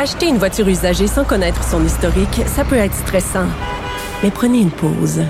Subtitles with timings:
[0.00, 3.48] Acheter une voiture usagée sans connaître son historique, ça peut être stressant.
[4.22, 5.24] Mais prenez une pause.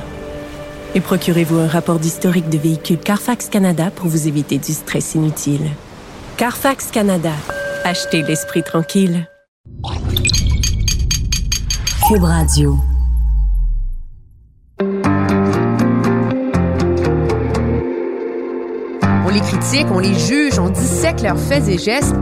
[0.94, 5.70] Et procurez-vous un rapport d'historique de véhicule Carfax Canada pour vous éviter du stress inutile.
[6.36, 7.32] Carfax Canada.
[7.82, 9.26] Achetez l'esprit tranquille.
[12.06, 12.76] Cube Radio.
[19.24, 22.14] On les critique, on les juge, on dissèque leurs faits et gestes.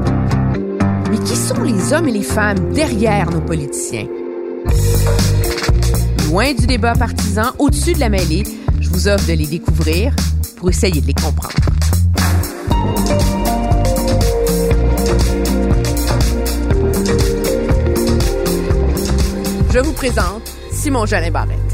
[1.16, 4.06] Mais qui sont les hommes et les femmes derrière nos politiciens?
[6.28, 8.42] Loin du débat partisan, au-dessus de la mêlée,
[8.80, 10.14] je vous offre de les découvrir
[10.56, 11.54] pour essayer de les comprendre.
[19.72, 21.65] Je vous présente Simon Jolin Barrette.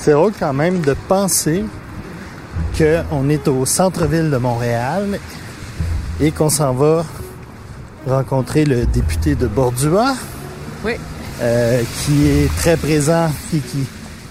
[0.00, 1.64] C'est drôle quand même de penser
[2.76, 5.18] qu'on est au centre-ville de Montréal
[6.20, 7.04] et qu'on s'en va
[8.06, 10.14] rencontrer le député de Bordua,
[10.84, 10.92] Oui.
[11.42, 13.84] euh, qui est très présent, qui, qui,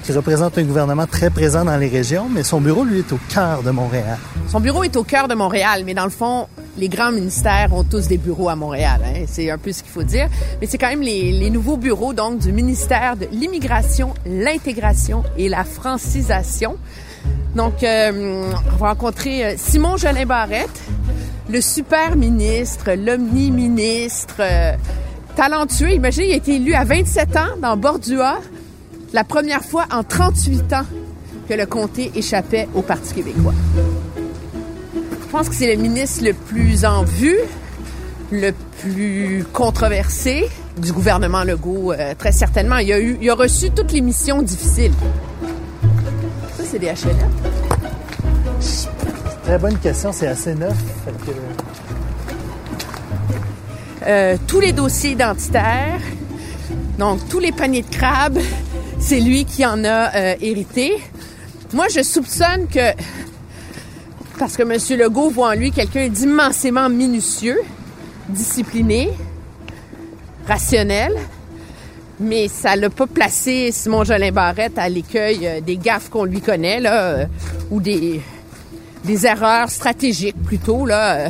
[0.03, 3.19] qui représente un gouvernement très présent dans les régions, mais son bureau, lui, est au
[3.29, 4.17] cœur de Montréal.
[4.47, 6.47] Son bureau est au cœur de Montréal, mais dans le fond,
[6.79, 9.01] les grands ministères ont tous des bureaux à Montréal.
[9.03, 9.25] Hein.
[9.27, 10.29] C'est un peu ce qu'il faut dire.
[10.61, 15.63] Mais c'est quand même les, nouveaux bureaux donc du ministère de l'immigration, l'intégration et la
[15.63, 16.77] francisation.
[17.55, 20.81] Donc, euh, on va rencontrer euh, Simon Jolin Barrette,
[21.49, 24.73] le super ministre, l'omni-ministre, euh,
[25.35, 25.91] talentueux.
[25.91, 28.39] Imaginez, il a été élu à 27 ans dans Bordua,
[29.11, 30.85] la première fois en 38 ans
[31.49, 33.55] que le comté échappait au Parti québécois.
[35.29, 37.37] Je pense que c'est le ministre le plus en vue,
[38.31, 38.49] le
[38.81, 42.77] plus controversé du gouvernement Legault, euh, très certainement.
[42.77, 44.91] Il a, eu, il a reçu toutes les missions difficiles.
[46.57, 47.29] Ça, c'est des HLM.
[49.43, 50.75] Très bonne question, c'est assez neuf.
[51.05, 51.37] fait que-
[54.07, 55.99] Euh, tous les dossiers identitaires,
[56.97, 58.39] donc tous les paniers de crabes,
[58.99, 60.93] c'est lui qui en a euh, hérité.
[61.73, 62.93] Moi, je soupçonne que,
[64.39, 64.99] parce que M.
[64.99, 67.59] Legault voit en lui quelqu'un d'immensément minutieux,
[68.29, 69.09] discipliné,
[70.47, 71.13] rationnel,
[72.21, 76.39] mais ça l'a pas placé Simon Jolin Barrette à l'écueil euh, des gaffes qu'on lui
[76.39, 77.25] connaît, là, euh,
[77.69, 78.21] ou des,
[79.03, 81.29] des erreurs stratégiques plutôt, là, euh,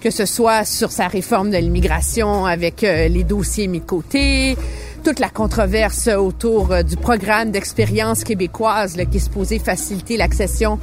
[0.00, 4.56] que ce soit sur sa réforme de l'immigration avec les dossiers mis de côté,
[5.02, 10.78] toute la controverse autour du programme d'expérience québécoise là, qui est supposé faciliter l'accession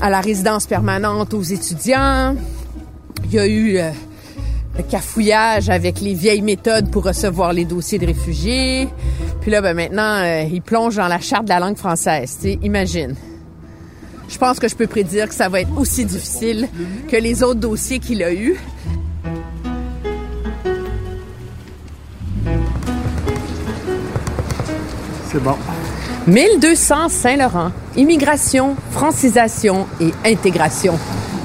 [0.00, 2.36] à la résidence permanente aux étudiants.
[3.24, 3.90] Il y a eu euh,
[4.76, 8.88] le cafouillage avec les vieilles méthodes pour recevoir les dossiers de réfugiés.
[9.40, 12.36] Puis là, ben maintenant, euh, il plonge dans la charte de la langue française.
[12.40, 13.14] Tu sais, imagine.
[14.28, 16.68] Je pense que je peux prédire que ça va être aussi difficile
[17.08, 18.56] que les autres dossiers qu'il a eus.
[25.30, 25.56] C'est bon.
[26.28, 30.98] 1200 Saint-Laurent, immigration, francisation et intégration.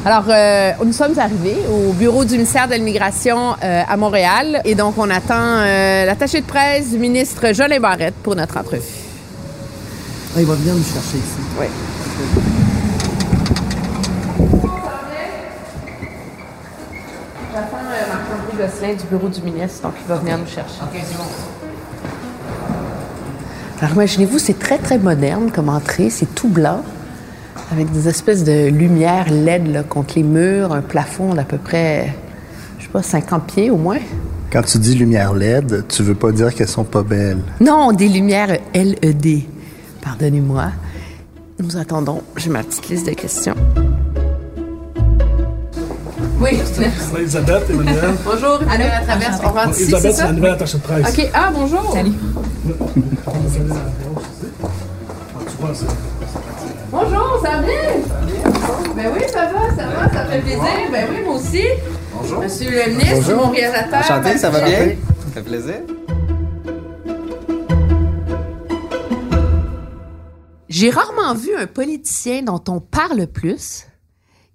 [0.03, 4.75] Alors, euh, nous sommes arrivés au bureau du ministère de l'Immigration euh, à Montréal et
[4.75, 8.81] donc on attend euh, l'attaché de presse du ministre Jolin Barrette pour notre entrevue.
[10.35, 11.39] Ah, il va venir nous chercher ici.
[11.57, 11.67] Oui.
[17.53, 20.81] J'attends Marc-André Gosselin du bureau du ministre, donc il va venir nous chercher.
[23.83, 26.83] Alors imaginez-vous, c'est très très moderne comme entrée, c'est tout blanc,
[27.69, 32.15] avec des espèces de lumière LED là, contre les murs, un plafond d'à peu près,
[32.79, 33.99] je sais pas, 50 pieds au moins.
[34.53, 37.39] Quand tu dis lumière LED, tu veux pas dire qu'elles sont pas belles.
[37.59, 39.41] Non, des lumières LED.
[40.01, 40.67] Pardonnez-moi.
[41.59, 42.21] Nous attendons.
[42.37, 43.55] J'ai ma petite liste de questions.
[46.39, 46.51] Oui,
[47.17, 48.13] Elisabeth, Emmanuel.
[48.25, 48.59] bonjour.
[48.69, 49.39] Allô, à travers.
[49.43, 50.25] On rentre ici, c'est Elisabeth, c'est ça?
[50.25, 51.17] la nouvelle attaché de presse.
[51.17, 51.29] OK.
[51.33, 51.93] Ah, bonjour.
[51.93, 52.11] Salut.
[56.91, 57.75] Bonjour, ça va bien?
[58.95, 60.63] Ben oui, ça va, ça va, ça fait plaisir.
[60.89, 61.63] Ben oui, moi aussi.
[62.13, 62.39] Bonjour.
[62.39, 63.99] Monsieur le ministre, mon réalisateur.
[63.99, 64.95] Enchanté, ça va bien?
[65.25, 65.81] Ça fait plaisir.
[70.69, 73.87] J'ai rarement vu un politicien dont on parle plus,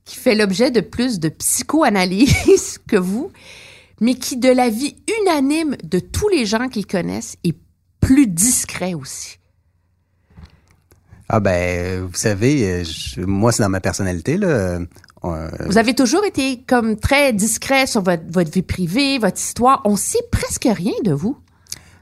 [0.06, 3.31] qui fait l'objet de plus de psychoanalyse que vous,
[4.00, 7.54] mais qui, de la vie unanime de tous les gens qu'il connaissent, est
[8.08, 9.38] plus discret aussi.
[11.28, 14.81] Ah ben, vous savez, je- moi, c'est dans ma personnalité, là.
[15.25, 19.82] Euh, Vous avez toujours été comme très discret sur votre, votre vie privée, votre histoire.
[19.84, 21.37] On sait presque rien de vous.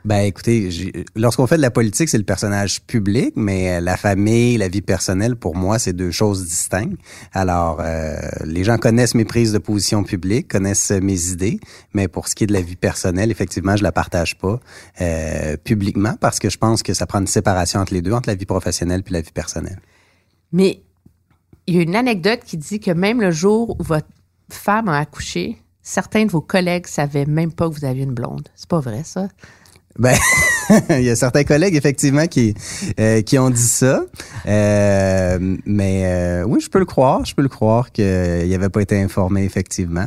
[0.07, 4.57] Ben écoutez, lorsqu'on fait de la politique, c'est le personnage public, mais euh, la famille,
[4.57, 6.97] la vie personnelle, pour moi, c'est deux choses distinctes.
[7.33, 8.15] Alors, euh,
[8.45, 11.59] les gens connaissent mes prises de position publiques, connaissent mes idées,
[11.93, 14.61] mais pour ce qui est de la vie personnelle, effectivement, je la partage pas
[15.01, 18.29] euh, publiquement parce que je pense que ça prend une séparation entre les deux, entre
[18.29, 19.81] la vie professionnelle puis la vie personnelle.
[20.53, 20.83] Mais
[21.67, 24.07] il y a une anecdote qui dit que même le jour où votre
[24.51, 28.49] femme a accouché, certains de vos collègues savaient même pas que vous aviez une blonde.
[28.55, 29.27] C'est pas vrai, ça?
[29.99, 30.17] Ben,
[30.91, 32.55] il y a certains collègues effectivement qui
[33.01, 34.03] euh, qui ont dit ça,
[34.47, 38.05] Euh, mais euh, oui, je peux le croire, je peux le croire qu'il
[38.55, 40.07] avait pas été informé effectivement,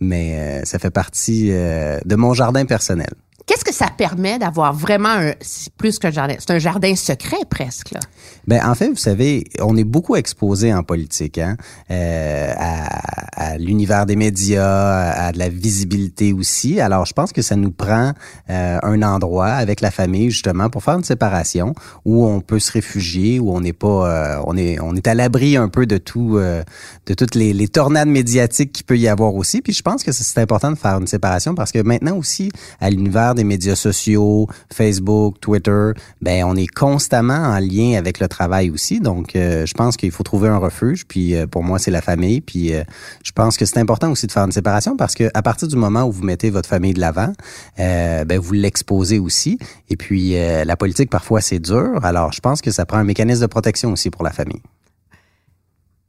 [0.00, 3.12] mais euh, ça fait partie euh, de mon jardin personnel.
[3.46, 5.32] Qu'est-ce que ça permet d'avoir vraiment un.
[5.76, 6.36] Plus qu'un jardin.
[6.38, 8.00] C'est un jardin secret presque, là?
[8.46, 11.56] Ben en fait, vous savez, on est beaucoup exposé en politique, hein,
[11.90, 16.80] euh, à, à l'univers des médias, à de la visibilité aussi.
[16.80, 18.12] Alors, je pense que ça nous prend
[18.50, 21.74] euh, un endroit avec la famille justement pour faire une séparation
[22.04, 25.14] où on peut se réfugier, où on n'est pas, euh, on est, on est à
[25.14, 26.62] l'abri un peu de tout, euh,
[27.06, 29.62] de toutes les, les tornades médiatiques qu'il peut y avoir aussi.
[29.62, 32.50] Puis je pense que c'est important de faire une séparation parce que maintenant aussi,
[32.80, 35.90] à l'univers des médias sociaux, Facebook, Twitter,
[36.20, 39.00] ben on est constamment en lien avec le travail aussi.
[39.00, 41.04] Donc, euh, je pense qu'il faut trouver un refuge.
[41.06, 42.40] Puis euh, pour moi, c'est la famille.
[42.40, 42.82] Puis euh,
[43.22, 45.76] je pense que c'est important aussi de faire une séparation parce que à partir du
[45.76, 47.32] moment où vous mettez votre famille de l'avant,
[47.76, 49.58] ben vous l'exposez aussi.
[49.88, 52.04] Et puis la politique parfois c'est dur.
[52.04, 54.62] Alors, je pense que ça prend un mécanisme de protection aussi pour la famille.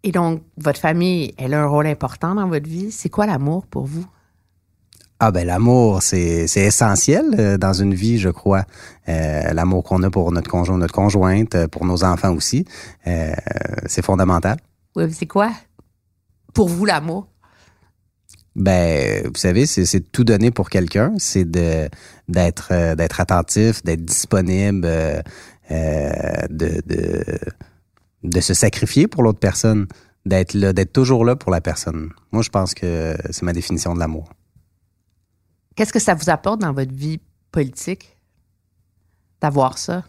[0.04, 2.92] Et donc, votre famille, elle a un rôle important dans votre vie.
[2.92, 4.06] C'est quoi l'amour pour vous?
[5.26, 8.66] Ah ben l'amour, c'est essentiel euh, dans une vie, je crois.
[9.08, 12.66] Euh, l'amour qu'on a pour notre conjoint, notre conjointe, euh, pour nos enfants aussi,
[13.08, 13.32] euh,
[13.86, 14.58] c'est fondamental.
[14.98, 15.50] Oui, c'est quoi?
[16.54, 17.30] Pour vous, l'amour?
[18.58, 21.88] Ben, vous savez, c'est tout donner pour quelqu'un, c'est de
[22.28, 25.22] d'être euh, d'être attentif, d'être disponible, euh,
[26.50, 27.24] de, de
[28.24, 29.88] de se sacrifier pour l'autre personne,
[30.26, 32.10] d'être là, d'être toujours là pour la personne.
[32.34, 34.28] Moi, je pense que c'est ma définition de l'amour.
[35.76, 37.20] Qu'est-ce que ça vous apporte dans votre vie
[37.52, 38.18] politique
[39.42, 40.04] d'avoir ça?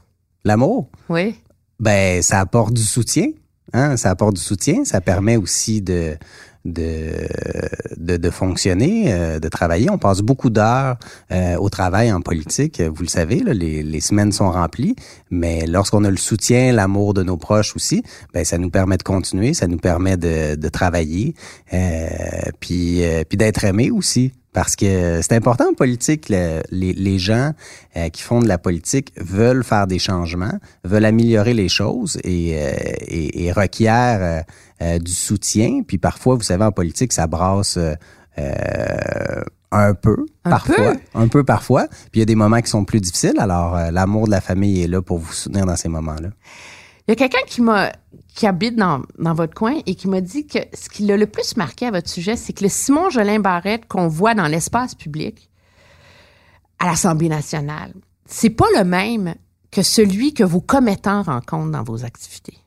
[0.45, 1.37] L'amour, Oui.
[1.81, 3.27] Ben, ça apporte du soutien.
[3.73, 3.97] Hein?
[3.97, 4.85] Ça apporte du soutien.
[4.85, 6.17] Ça permet aussi de,
[6.65, 7.27] de,
[7.97, 9.91] de, de fonctionner, euh, de travailler.
[9.91, 10.97] On passe beaucoup d'heures
[11.33, 12.81] euh, au travail en politique.
[12.81, 14.95] Vous le savez, là, les, les semaines sont remplies.
[15.31, 18.03] Mais lorsqu'on a le soutien, l'amour de nos proches aussi,
[18.33, 19.53] ben, ça nous permet de continuer.
[19.53, 21.35] Ça nous permet de, de travailler.
[21.73, 22.09] Euh,
[22.61, 24.33] puis, euh, puis d'être aimé aussi.
[24.55, 27.53] Parce que c'est important en politique, le- les, les gens
[27.97, 32.55] euh, qui font de la politique veulent faire des changements, veulent améliorer les choses et,
[32.57, 32.73] euh,
[33.07, 34.43] et, et requièrent euh,
[34.85, 35.83] euh, du soutien.
[35.87, 37.95] Puis parfois, vous savez, en politique, ça brasse euh,
[38.39, 39.43] euh,
[39.73, 40.99] un peu, Un parfois, peu?
[41.15, 41.89] un peu parfois.
[41.89, 43.35] Puis il y a des moments qui sont plus difficiles.
[43.39, 46.29] Alors, l'amour de la famille est là pour vous soutenir dans ces moments-là.
[47.07, 47.93] Il y a quelqu'un qui m'a
[48.35, 51.27] qui habite dans, dans votre coin et qui m'a dit que ce qui l'a le
[51.27, 54.95] plus marqué à votre sujet, c'est que le Simon Jolin Barrette qu'on voit dans l'espace
[54.97, 55.51] public
[56.81, 57.95] à l'Assemblée nationale,
[58.27, 59.37] c'est pas le même
[59.71, 62.59] que celui que vos commettants rencontrent dans vos activités.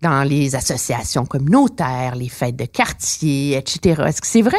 [0.00, 4.02] Dans les associations communautaires, les fêtes de quartier, etc.
[4.06, 4.58] Est-ce que c'est vrai?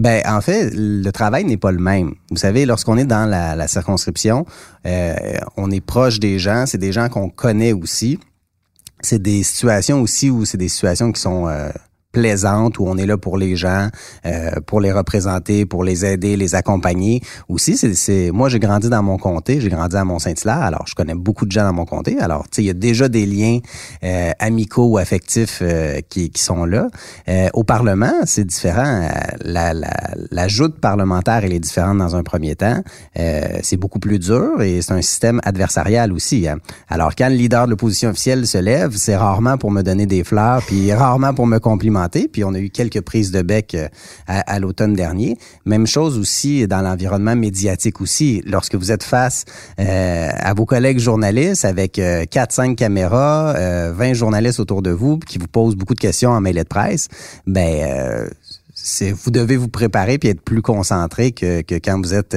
[0.00, 2.14] Ben, en fait, le travail n'est pas le même.
[2.30, 4.46] Vous savez, lorsqu'on est dans la, la circonscription,
[4.86, 5.14] euh,
[5.58, 8.18] on est proche des gens, c'est des gens qu'on connaît aussi.
[9.02, 11.68] C'est des situations aussi où c'est des situations qui sont euh,
[12.12, 13.88] plaisantes, où on est là pour les gens,
[14.26, 17.20] euh, pour les représenter, pour les aider, les accompagner.
[17.48, 20.94] Aussi, c'est, c'est moi j'ai grandi dans mon comté, j'ai grandi à Mont-Saint-Hilaire, alors je
[20.94, 22.18] connais beaucoup de gens dans mon comté.
[22.20, 23.58] Alors, tu sais, il y a déjà des liens
[24.02, 26.88] euh, amicaux ou affectifs euh, qui, qui sont là.
[27.28, 29.02] Euh, au Parlement, c'est différent.
[29.04, 29.08] Euh,
[29.44, 29.90] La, la,
[30.30, 32.82] la joute parlementaire, elle est différente dans un premier temps.
[33.18, 36.48] Euh, c'est beaucoup plus dur et c'est un système adversarial aussi.
[36.48, 36.58] hein.
[36.88, 40.24] Alors, quand le leader de l'opposition officielle se lève, c'est rarement pour me donner des
[40.24, 41.99] fleurs, puis rarement pour me complimenter.
[42.08, 43.88] Puis on a eu quelques prises de bec euh,
[44.26, 45.36] à, l'automne dernier.
[45.64, 48.42] Même chose aussi dans l'environnement médiatique aussi.
[48.46, 49.44] Lorsque vous êtes face
[49.78, 55.18] euh, à vos collègues journalistes avec euh, 4-5 caméras, euh, 20 journalistes autour de vous
[55.18, 57.08] qui vous posent beaucoup de questions en mêlée de presse,
[57.46, 58.28] ben euh,
[59.12, 62.36] vous devez vous préparer puis être plus concentré que, quand vous êtes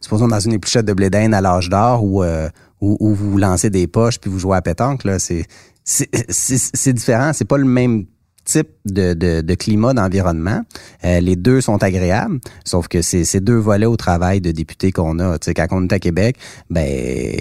[0.00, 2.48] supposons dans une épluchette de blé à l'âge d'or où, euh,
[2.80, 5.46] vous lancez des poches puis vous jouez à pétanque là c'est
[5.84, 8.06] c'est différent c'est pas le même
[8.50, 10.62] type de, de, de climat d'environnement.
[11.04, 14.90] Euh, les deux sont agréables, sauf que c'est ces deux volets au travail de député
[14.92, 15.38] qu'on a.
[15.38, 16.36] Tu sais, quand on est à Québec,
[16.68, 17.36] ben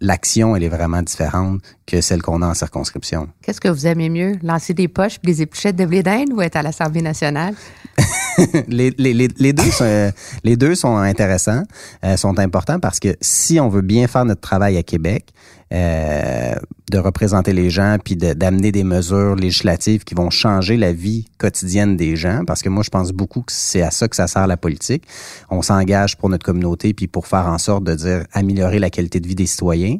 [0.00, 3.28] l'action elle est vraiment différente que celle qu'on a en circonscription.
[3.42, 6.42] Qu'est-ce que vous aimez mieux, lancer des poches puis des épluchettes de blé d'Inde ou
[6.42, 7.54] être à l'Assemblée nationale?
[8.68, 10.12] les, les, les, les, deux sont,
[10.44, 11.62] les deux sont intéressants,
[12.04, 15.26] euh, sont importants parce que si on veut bien faire notre travail à Québec,
[15.72, 16.54] euh,
[16.90, 21.96] de représenter les gens puis d'amener des mesures législatives qui vont changer la vie quotidienne
[21.96, 24.46] des gens, parce que moi je pense beaucoup que c'est à ça que ça sert
[24.46, 25.04] la politique.
[25.50, 29.20] On s'engage pour notre communauté puis pour faire en sorte de dire améliorer la qualité
[29.20, 29.98] de vie des citoyens.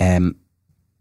[0.00, 0.30] Euh,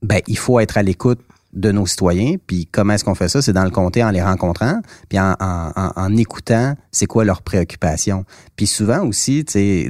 [0.01, 1.19] ben, il faut être à l'écoute
[1.51, 2.35] de nos citoyens.
[2.45, 3.41] Puis comment est-ce qu'on fait ça?
[3.41, 7.41] C'est dans le comté en les rencontrant, puis en, en, en écoutant c'est quoi leurs
[7.41, 8.25] préoccupations.
[8.55, 9.43] Puis souvent aussi,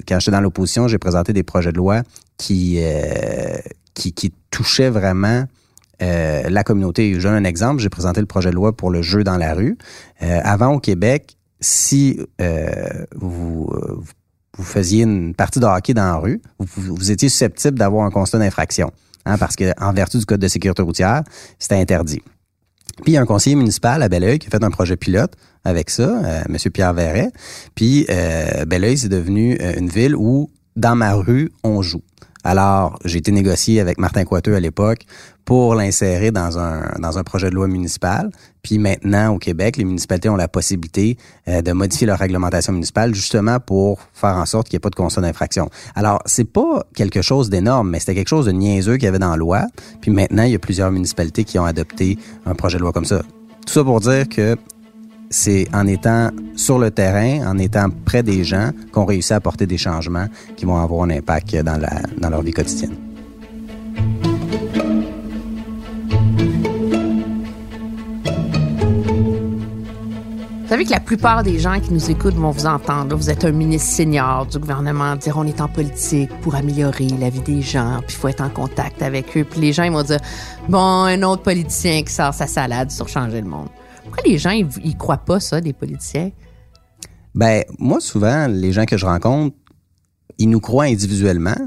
[0.07, 2.03] quand j'étais dans l'opposition, j'ai présenté des projets de loi
[2.37, 3.57] qui, euh,
[3.95, 5.43] qui, touchaient vraiment
[6.01, 7.13] euh, la communauté.
[7.15, 9.53] Je donne un exemple, j'ai présenté le projet de loi pour le jeu dans la
[9.53, 9.77] rue.
[10.21, 13.69] Euh, avant au Québec, si euh, vous,
[14.57, 18.39] vous faisiez une partie de hockey dans la rue, vous, étiez susceptible d'avoir un constat
[18.39, 18.91] d'infraction
[19.25, 21.23] hein, parce que en vertu du code de sécurité routière,
[21.59, 22.21] c'était interdit.
[23.03, 25.33] Puis il y a un conseiller municipal à Belleuil qui a fait un projet pilote
[25.65, 26.57] avec ça, euh, M.
[26.71, 27.31] Pierre Verret.
[27.73, 32.03] Puis euh, Belleuil, c'est devenu euh, une ville où, dans ma rue, on joue.
[32.45, 34.99] Alors, j'ai été négocié avec Martin Coiteux à l'époque
[35.45, 38.29] pour l'insérer dans un, projet de loi municipal.
[38.61, 43.15] Puis maintenant, au Québec, les municipalités ont la possibilité euh, de modifier leur réglementation municipale
[43.15, 45.69] justement pour faire en sorte qu'il n'y ait pas de constat d'infraction.
[45.95, 49.19] Alors, c'est pas quelque chose d'énorme, mais c'était quelque chose de niaiseux qu'il y avait
[49.19, 49.65] dans la loi.
[50.01, 53.05] Puis maintenant, il y a plusieurs municipalités qui ont adopté un projet de loi comme
[53.05, 53.23] ça.
[53.65, 54.55] Tout ça pour dire que
[55.29, 59.65] c'est en étant sur le terrain, en étant près des gens, qu'on réussit à apporter
[59.65, 62.95] des changements qui vont avoir un impact dans, la, dans leur vie quotidienne.
[70.65, 73.15] Vous savez que la plupart des gens qui nous écoutent vont vous entendre.
[73.15, 77.29] Vous êtes un ministre senior du gouvernement, dire on est en politique pour améliorer la
[77.29, 79.45] vie des gens, puis il faut être en contact avec eux.
[79.45, 80.19] Puis les gens ils vont dire
[80.67, 83.69] bon, un autre politicien qui sort sa salade sur changer le monde.
[84.05, 86.31] Pourquoi les gens, ils, ils croient pas ça, des politiciens?
[87.33, 89.55] Ben, moi, souvent, les gens que je rencontre,
[90.37, 91.57] ils nous croient individuellement,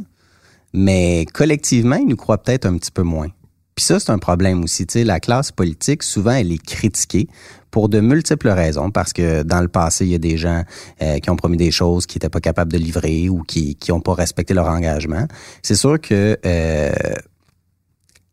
[0.73, 3.29] mais collectivement, ils nous croient peut-être un petit peu moins.
[3.75, 4.87] Puis ça, c'est un problème aussi.
[5.05, 7.29] La classe politique, souvent, elle est critiquée
[7.71, 10.63] pour de multiples raisons, parce que dans le passé, il y a des gens
[11.03, 14.01] euh, qui ont promis des choses qui n'étaient pas capables de livrer ou qui n'ont
[14.01, 15.27] pas respecté leur engagement.
[15.63, 16.93] C'est sûr que euh,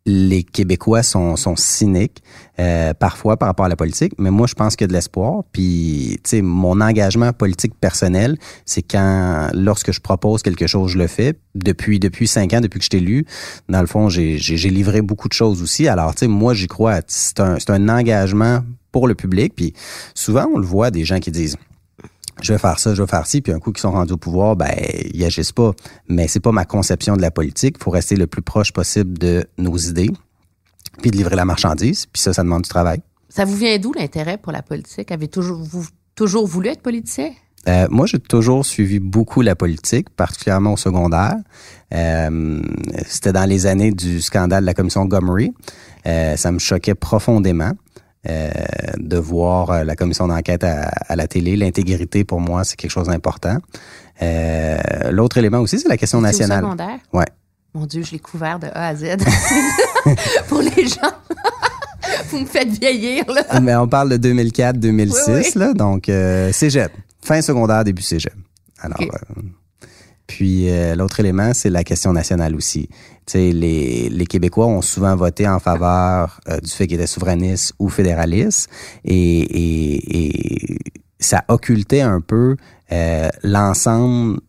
[0.05, 2.21] les Québécois sont, sont cyniques
[2.59, 4.93] euh, parfois par rapport à la politique, mais moi je pense qu'il y a de
[4.93, 5.43] l'espoir.
[5.51, 10.99] Puis, tu sais, mon engagement politique personnel, c'est quand, lorsque je propose quelque chose, je
[10.99, 11.33] le fais.
[11.55, 13.25] Depuis depuis cinq ans, depuis que je t'ai lu,
[13.67, 14.37] dans le fond, j'ai
[14.69, 15.87] livré beaucoup de choses aussi.
[15.87, 16.99] Alors, tu sais, moi j'y crois.
[17.07, 19.53] C'est un c'est un engagement pour le public.
[19.55, 19.73] Puis
[20.13, 21.57] souvent, on le voit des gens qui disent
[22.41, 24.17] je vais faire ça, je vais faire ci, puis un coup qu'ils sont rendus au
[24.17, 24.71] pouvoir, ben
[25.13, 25.71] ils agissent pas.
[26.07, 27.75] Mais c'est pas ma conception de la politique.
[27.79, 30.11] Il faut rester le plus proche possible de nos idées,
[31.01, 32.05] puis de livrer la marchandise.
[32.07, 33.01] Puis ça, ça demande du travail.
[33.29, 35.11] Ça vous vient d'où l'intérêt pour la politique?
[35.11, 37.31] Avez toujours vous toujours voulu être politicien?
[37.67, 41.35] Euh, moi, j'ai toujours suivi beaucoup la politique, particulièrement au secondaire.
[41.93, 42.61] Euh,
[43.07, 45.51] C'était dans les années du scandale de la commission Gomery.
[46.05, 47.71] Euh, ça me choquait profondément.
[48.27, 48.49] Euh,
[48.97, 51.55] de voir euh, la commission d'enquête à, à, la télé.
[51.55, 53.57] L'intégrité, pour moi, c'est quelque chose d'important.
[54.21, 54.77] Euh,
[55.11, 56.63] L'autre élément aussi, c'est la question nationale.
[56.63, 56.99] Au secondaire?
[57.13, 57.25] Ouais.
[57.75, 59.17] Mon Dieu, je l'ai couvert de A à Z.
[60.47, 61.11] pour les gens.
[62.29, 63.59] Vous me faites vieillir, là.
[63.59, 65.51] Mais on parle de 2004-2006, oui, oui.
[65.55, 65.73] là.
[65.73, 66.91] Donc, euh, cégep.
[67.21, 68.33] Fin secondaire, début cégep.
[68.79, 69.09] Alors, okay.
[70.27, 72.89] Puis euh, l'autre élément, c'est la question nationale aussi.
[73.33, 77.89] les, les Québécois ont souvent voté en faveur euh, du fait qu'ils étaient souverainistes ou
[77.89, 78.69] fédéralistes
[79.03, 80.79] et, et, et
[81.19, 82.55] ça occultait un peu
[82.91, 84.39] euh, l'ensemble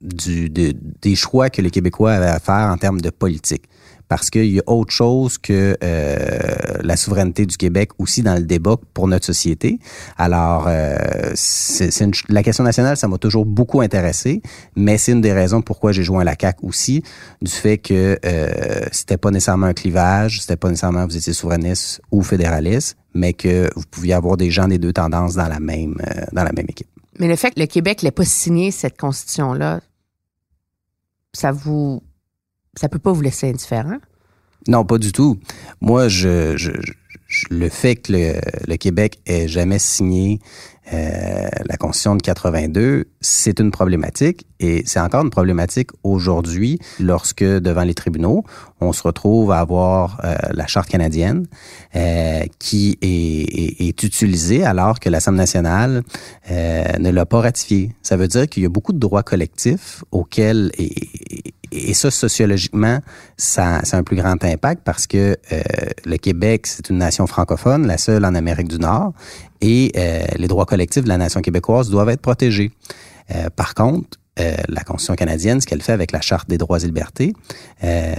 [0.00, 3.64] des choix que les Québécois avaient à faire en termes de politique
[4.12, 6.18] parce qu'il y a autre chose que euh,
[6.82, 9.78] la souveraineté du Québec aussi dans le débat pour notre société.
[10.18, 11.32] Alors, euh,
[12.28, 14.42] la question nationale, ça m'a toujours beaucoup intéressé,
[14.76, 17.02] mais c'est une des raisons pourquoi j'ai joint la CAQ aussi,
[17.40, 22.02] du fait que euh, c'était pas nécessairement un clivage, c'était pas nécessairement vous étiez souverainiste
[22.10, 25.94] ou fédéraliste, mais que vous pouviez avoir des gens des deux tendances dans la même
[26.32, 26.88] dans la même équipe.
[27.18, 29.80] Mais le fait que le Québec n'ait pas signé cette constitution-là,
[31.32, 32.02] ça vous
[32.74, 33.98] ça peut pas vous laisser indifférent?
[34.68, 35.38] Non, pas du tout.
[35.80, 36.56] Moi, je,
[37.50, 38.12] le fait que
[38.66, 40.40] le, Québec ait jamais signé
[40.92, 47.44] Euh, la Constitution de 82, c'est une problématique et c'est encore une problématique aujourd'hui lorsque
[47.44, 48.44] devant les tribunaux,
[48.80, 51.46] on se retrouve à avoir euh, la Charte canadienne
[51.94, 56.02] euh, qui est, utilisée alors que l'Assemblée nationale
[56.50, 57.94] ne l'a pas ratifiée.
[58.02, 60.92] Ça veut dire qu'il y a beaucoup de droits collectifs auxquels, et
[61.94, 63.00] ça sociologiquement,
[63.36, 65.60] ça, ça a un plus grand impact parce que euh,
[66.04, 69.12] le Québec, c'est une nation francophone, la seule en Amérique du Nord,
[69.60, 72.70] et euh, les droits collectifs de la nation québécoise doivent être protégés.
[73.34, 76.78] Euh, par contre, euh, la Constitution canadienne, ce qu'elle fait avec la Charte des droits
[76.78, 77.34] et libertés,
[77.84, 78.14] euh,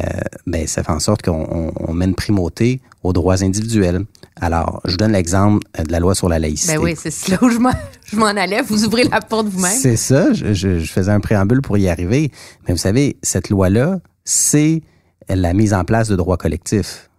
[0.45, 4.05] ben, ça fait en sorte qu'on on, met une primauté aux droits individuels.
[4.39, 6.75] Alors, je vous donne l'exemple de la loi sur la laïcité.
[6.75, 7.49] Ben oui, c'est là où
[8.05, 8.61] je m'en allais.
[8.61, 9.77] Vous ouvrez la porte vous-même.
[9.77, 10.33] C'est ça.
[10.33, 12.31] Je, je, je, faisais un préambule pour y arriver.
[12.67, 14.81] Mais vous savez, cette loi-là, c'est
[15.29, 17.09] la mise en place de droits collectifs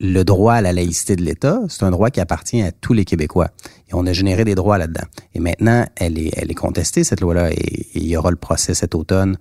[0.00, 3.04] le droit à la laïcité de l'État, c'est un droit qui appartient à tous les
[3.04, 3.48] Québécois.
[3.88, 5.04] Et on a généré des droits là-dedans.
[5.34, 9.38] Et maintenant, elle est, contestée, cette loi-là, et, il y aura le procès cet automne,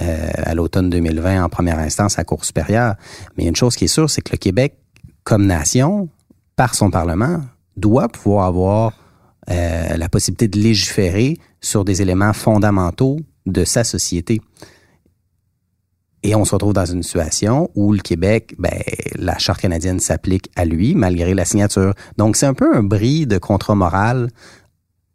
[0.00, 2.94] euh, à l'automne 2020, en première instance à Cour supérieure.
[3.36, 4.78] Mais une chose qui est sûre, c'est que le Québec,
[5.24, 6.08] comme nation,
[6.56, 7.42] par son Parlement,
[7.76, 8.92] doit pouvoir avoir
[9.50, 14.40] euh, la possibilité de légiférer sur des éléments fondamentaux de sa société.
[16.22, 18.82] Et on se retrouve dans une situation où le Québec, ben,
[19.14, 21.94] la charte canadienne s'applique à lui malgré la signature.
[22.16, 24.28] Donc c'est un peu un bris de contrat moral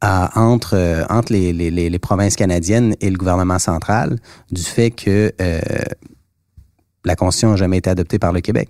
[0.03, 4.17] euh, entre euh, entre les, provinces canadiennes et le gouvernement central
[4.51, 5.61] du fait que euh,
[7.05, 8.69] la Constitution n'a jamais été adoptée par le Québec.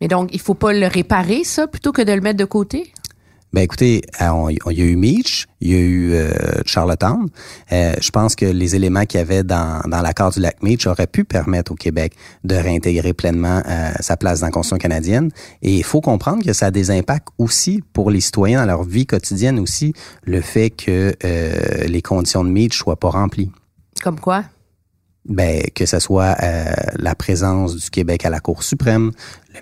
[0.00, 2.92] Mais donc, il faut pas le réparer, ça, plutôt que de le mettre de côté?
[3.52, 6.32] Ben écoutez, euh, il y a eu Meach, il y a eu euh,
[6.66, 7.28] Charlottetown.
[7.72, 10.86] Euh, je pense que les éléments qu'il y avait dans, dans l'accord du lac Meach
[10.86, 12.12] auraient pu permettre au Québec
[12.44, 15.30] de réintégrer pleinement euh, sa place dans la Constitution canadienne.
[15.62, 18.84] Et il faut comprendre que ça a des impacts aussi pour les citoyens dans leur
[18.84, 21.14] vie quotidienne aussi, le fait que
[21.86, 23.50] les conditions de Meach soient pas remplies.
[24.02, 24.44] Comme quoi?
[25.28, 29.10] Ben, que ce soit euh, la présence du Québec à la Cour suprême,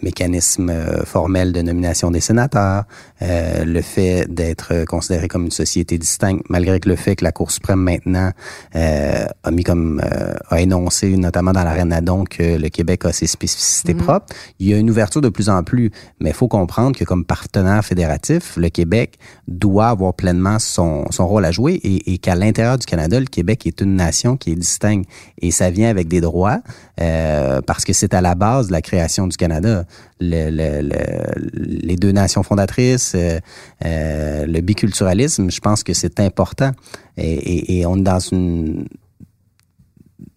[0.00, 2.84] le mécanisme euh, formel de nomination des sénateurs,
[3.22, 7.32] euh, le fait d'être considéré comme une société distincte, malgré que le fait que la
[7.32, 8.30] Cour suprême maintenant
[8.76, 10.00] euh, a mis comme
[10.48, 14.04] a énoncé, notamment dans l'arène Nadon, que le Québec a ses spécificités -hmm.
[14.04, 14.34] propres.
[14.58, 17.24] Il y a une ouverture de plus en plus, mais il faut comprendre que comme
[17.24, 22.34] partenaire fédératif, le Québec doit avoir pleinement son, son rôle à jouer et, et qu'à
[22.34, 25.08] l'intérieur du Canada, le Québec est une nation qui est distincte
[25.40, 26.60] et ça vient avec des droits
[26.96, 29.84] parce que c'est à la base de la création du Canada
[30.20, 33.38] le, le, le, les deux nations fondatrices, euh,
[33.84, 36.72] euh, le biculturalisme, je pense que c'est important.
[37.16, 38.86] Et, et, et, on est dans une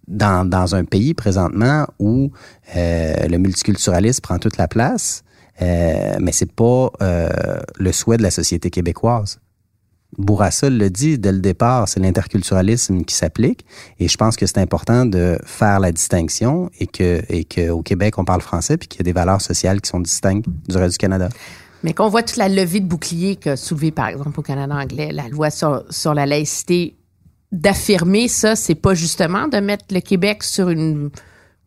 [0.08, 2.32] dans, dans un pays présentement où
[2.76, 5.24] euh, le multiculturalisme prend toute la place,
[5.60, 9.40] mais c'est pas le souhait de la société québécoise.
[10.18, 13.66] Bourassa le dit dès le départ, c'est l'interculturalisme qui s'applique.
[14.00, 17.82] Et je pense que c'est important de faire la distinction et que et que au
[17.82, 20.78] Québec on parle français puis qu'il y a des valeurs sociales qui sont distinctes du
[20.78, 21.30] reste du Canada.
[21.84, 25.12] Mais qu'on voit toute la levée de bouclier que soulevée par exemple au Canada anglais,
[25.12, 26.96] la loi sur, sur la laïcité.
[27.54, 31.10] D'affirmer ça, c'est pas justement de mettre le Québec sur une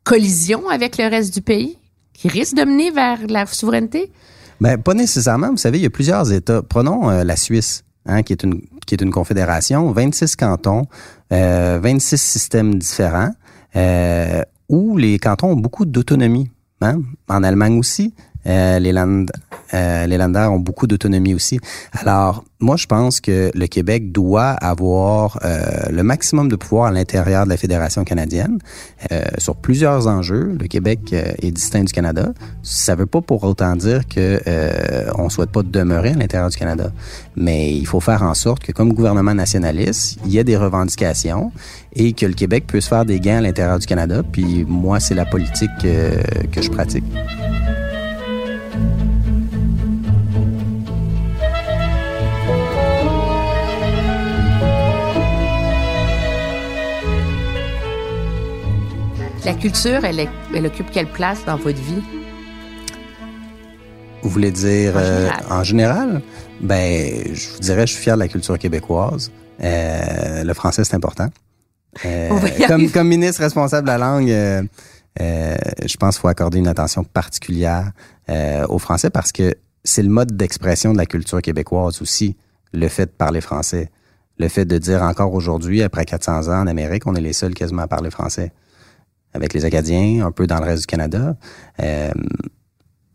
[0.04, 1.78] collision avec le reste du pays
[2.12, 4.12] qui risque de mener vers la souveraineté?
[4.60, 6.62] Ben pas nécessairement, vous savez, il y a plusieurs États.
[6.62, 10.86] Prenons euh, la Suisse hein, qui, est une, qui est une confédération, 26 cantons,
[11.32, 13.30] euh, 26 systèmes différents,
[13.76, 16.50] euh, où les cantons ont beaucoup d'autonomie.
[16.80, 17.00] Hein?
[17.28, 18.14] En Allemagne aussi,
[18.46, 19.26] euh, les, land,
[19.74, 21.61] euh, les Länder ont beaucoup d'autonomie aussi.
[21.92, 26.90] Alors, moi, je pense que le Québec doit avoir euh, le maximum de pouvoir à
[26.92, 28.59] l'intérieur de la Fédération canadienne
[29.11, 30.56] euh, sur plusieurs enjeux.
[30.61, 32.33] Le Québec euh, est distinct du Canada.
[32.62, 36.56] Ça veut pas pour autant dire que euh, on souhaite pas demeurer à l'intérieur du
[36.59, 36.92] Canada,
[37.35, 41.52] mais il faut faire en sorte que, comme gouvernement nationaliste, il y ait des revendications
[41.94, 44.22] et que le Québec puisse faire des gains à l'intérieur du Canada.
[44.30, 47.04] Puis moi, c'est la politique que je pratique.
[59.44, 62.03] La culture, elle, occupe quelle place dans votre vie?
[64.22, 65.40] Vous voulez dire en général?
[65.50, 66.22] Euh, en général?
[66.61, 69.33] Ben, je vous dirais, je suis fier de la culture québécoise.
[69.62, 71.29] Euh, le français, c'est important.
[72.05, 72.29] Euh,
[72.68, 74.62] comme, comme ministre responsable de la langue, euh,
[75.18, 77.92] je pense qu'il faut accorder une attention particulière
[78.68, 82.37] au français parce que c'est le mode d'expression de la culture québécoise aussi,
[82.72, 83.90] le fait de parler français.
[84.38, 87.55] Le fait de dire encore aujourd'hui, après 400 ans en Amérique, on est les seuls
[87.55, 88.53] quasiment à parler français
[89.32, 91.36] avec les Acadiens, un peu dans le reste du Canada.
[91.80, 92.10] Euh,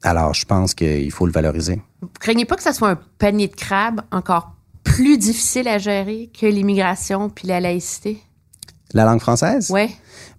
[0.04, 1.82] alors, je pense qu'il faut le valoriser.
[2.02, 6.30] Vous craignez pas que ça soit un panier de crabes encore plus difficile à gérer
[6.40, 8.20] que l'immigration puis la laïcité?
[8.94, 9.72] La langue française?
[9.72, 9.90] Ouais.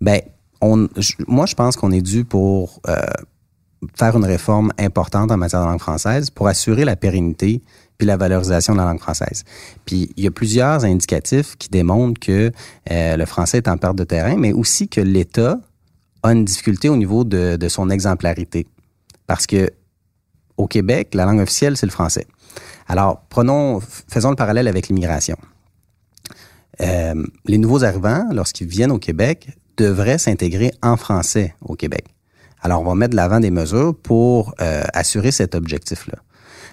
[0.00, 0.20] Ben,
[0.60, 0.88] on,
[1.26, 2.96] moi, je pense qu'on est dû pour euh,
[3.94, 7.62] faire une réforme importante en matière de langue française pour assurer la pérennité
[7.98, 9.44] puis la valorisation de la langue française.
[9.84, 12.52] Puis il y a plusieurs indicatifs qui démontrent que
[12.90, 15.58] euh, le français est en perte de terrain, mais aussi que l'État
[16.32, 18.66] une difficulté au niveau de, de son exemplarité.
[19.26, 19.70] Parce que
[20.56, 22.26] au Québec, la langue officielle, c'est le français.
[22.88, 25.36] Alors, prenons, faisons le parallèle avec l'immigration.
[26.80, 27.14] Euh,
[27.46, 32.06] les nouveaux arrivants, lorsqu'ils viennent au Québec, devraient s'intégrer en français au Québec.
[32.62, 36.16] Alors, on va mettre de l'avant des mesures pour euh, assurer cet objectif-là.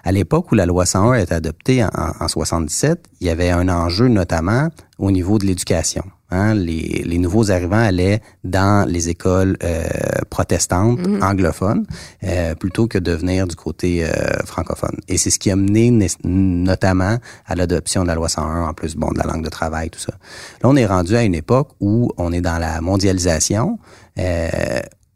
[0.03, 1.89] À l'époque où la loi 101 a été adoptée en,
[2.19, 6.03] en 77, il y avait un enjeu notamment au niveau de l'éducation.
[6.29, 6.55] Hein.
[6.55, 9.83] Les, les nouveaux arrivants allaient dans les écoles euh,
[10.29, 11.85] protestantes, anglophones,
[12.23, 14.09] euh, plutôt que de venir du côté euh,
[14.45, 14.97] francophone.
[15.07, 18.73] Et c'est ce qui a mené né- notamment à l'adoption de la loi 101, en
[18.73, 20.13] plus bon de la langue de travail, tout ça.
[20.61, 23.77] Là, on est rendu à une époque où on est dans la mondialisation.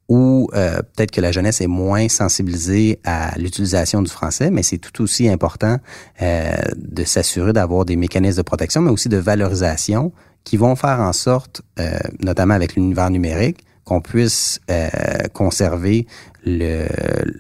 [0.09, 4.77] Où euh, peut-être que la jeunesse est moins sensibilisée à l'utilisation du français, mais c'est
[4.77, 5.77] tout aussi important
[6.21, 10.13] euh, de s'assurer d'avoir des mécanismes de protection, mais aussi de valorisation
[10.45, 14.87] qui vont faire en sorte, euh, notamment avec l'univers numérique, qu'on puisse euh,
[15.33, 16.07] conserver
[16.45, 16.87] le,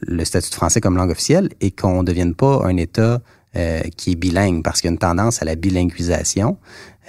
[0.01, 3.21] le statut de français comme langue officielle et qu'on ne devienne pas un État
[3.55, 6.57] euh, qui est bilingue, parce qu'il y a une tendance à la bilinguisation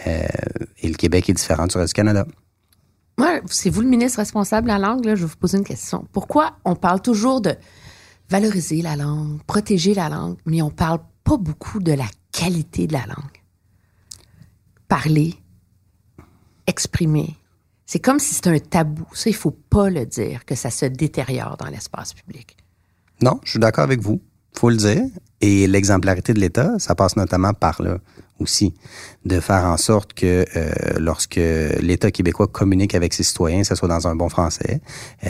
[0.06, 0.22] euh,
[0.82, 2.26] et le Québec est différent du reste du Canada.
[3.18, 6.06] Moi, c'est vous le ministre responsable de la langue, je vais vous poser une question.
[6.12, 7.56] Pourquoi on parle toujours de
[8.30, 12.92] valoriser la langue, protéger la langue, mais on parle pas beaucoup de la qualité de
[12.92, 13.42] la langue?
[14.86, 15.34] Parler,
[16.68, 17.36] exprimer.
[17.86, 19.04] C'est comme si c'était un tabou.
[19.12, 22.56] Ça, il faut pas le dire, que ça se détériore dans l'espace public.
[23.20, 24.22] Non, je suis d'accord avec vous.
[24.58, 25.04] Faut le dire.
[25.40, 27.98] Et l'exemplarité de l'État, ça passe notamment par là
[28.40, 28.74] aussi,
[29.24, 31.36] de faire en sorte que euh, lorsque
[31.80, 34.80] l'État québécois communique avec ses citoyens, ce soit dans un bon français,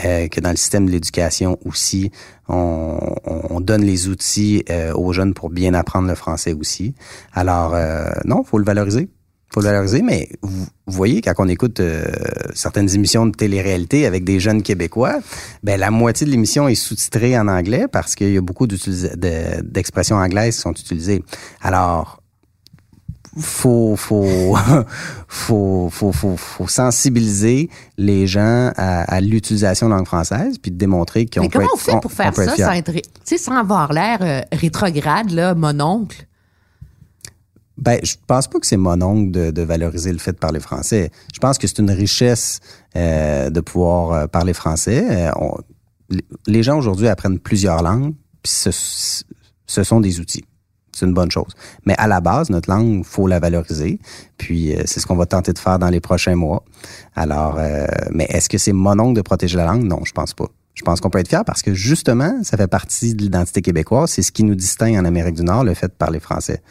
[0.03, 2.09] euh, que dans le système de l'éducation aussi,
[2.47, 6.95] on, on donne les outils euh, aux jeunes pour bien apprendre le français aussi.
[7.31, 9.09] Alors, euh, non, faut le valoriser
[9.53, 12.05] faut le valoriser, mais vous, voyez, quand on écoute euh,
[12.53, 15.19] certaines émissions de télé-réalité avec des jeunes Québécois,
[15.63, 18.77] ben la moitié de l'émission est sous-titrée en anglais parce qu'il y a beaucoup de-
[19.63, 21.23] d'expressions anglaises qui sont utilisées.
[21.61, 22.21] Alors,
[23.39, 24.55] faut faut
[25.27, 30.71] faut, faut, faut, faut sensibiliser les gens à, à l'utilisation de la langue française puis
[30.71, 33.01] de démontrer qu'on Mais peut comment être, on fait pour faire ça sans, être, tu
[33.23, 36.25] sais, sans avoir l'air euh, rétrograde, là, mon oncle?
[37.81, 40.59] Ben, je pense pas que c'est mon oncle de, de valoriser le fait de parler
[40.59, 41.11] français.
[41.33, 42.59] Je pense que c'est une richesse
[42.95, 45.05] euh, de pouvoir euh, parler français.
[45.09, 45.31] Euh,
[46.45, 48.13] les gens aujourd'hui apprennent plusieurs langues,
[48.43, 49.23] puis ce,
[49.65, 50.43] ce sont des outils.
[50.91, 51.53] C'est une bonne chose.
[51.85, 53.99] Mais à la base, notre langue, faut la valoriser.
[54.37, 56.65] Puis euh, c'est ce qu'on va tenter de faire dans les prochains mois.
[57.15, 59.83] Alors, euh, mais est-ce que c'est mon oncle de protéger la langue?
[59.83, 60.47] Non, je pense pas.
[60.79, 64.11] Je pense qu'on peut être fier parce que justement, ça fait partie de l'identité québécoise.
[64.11, 66.61] C'est ce qui nous distingue en Amérique du Nord, le fait de parler français.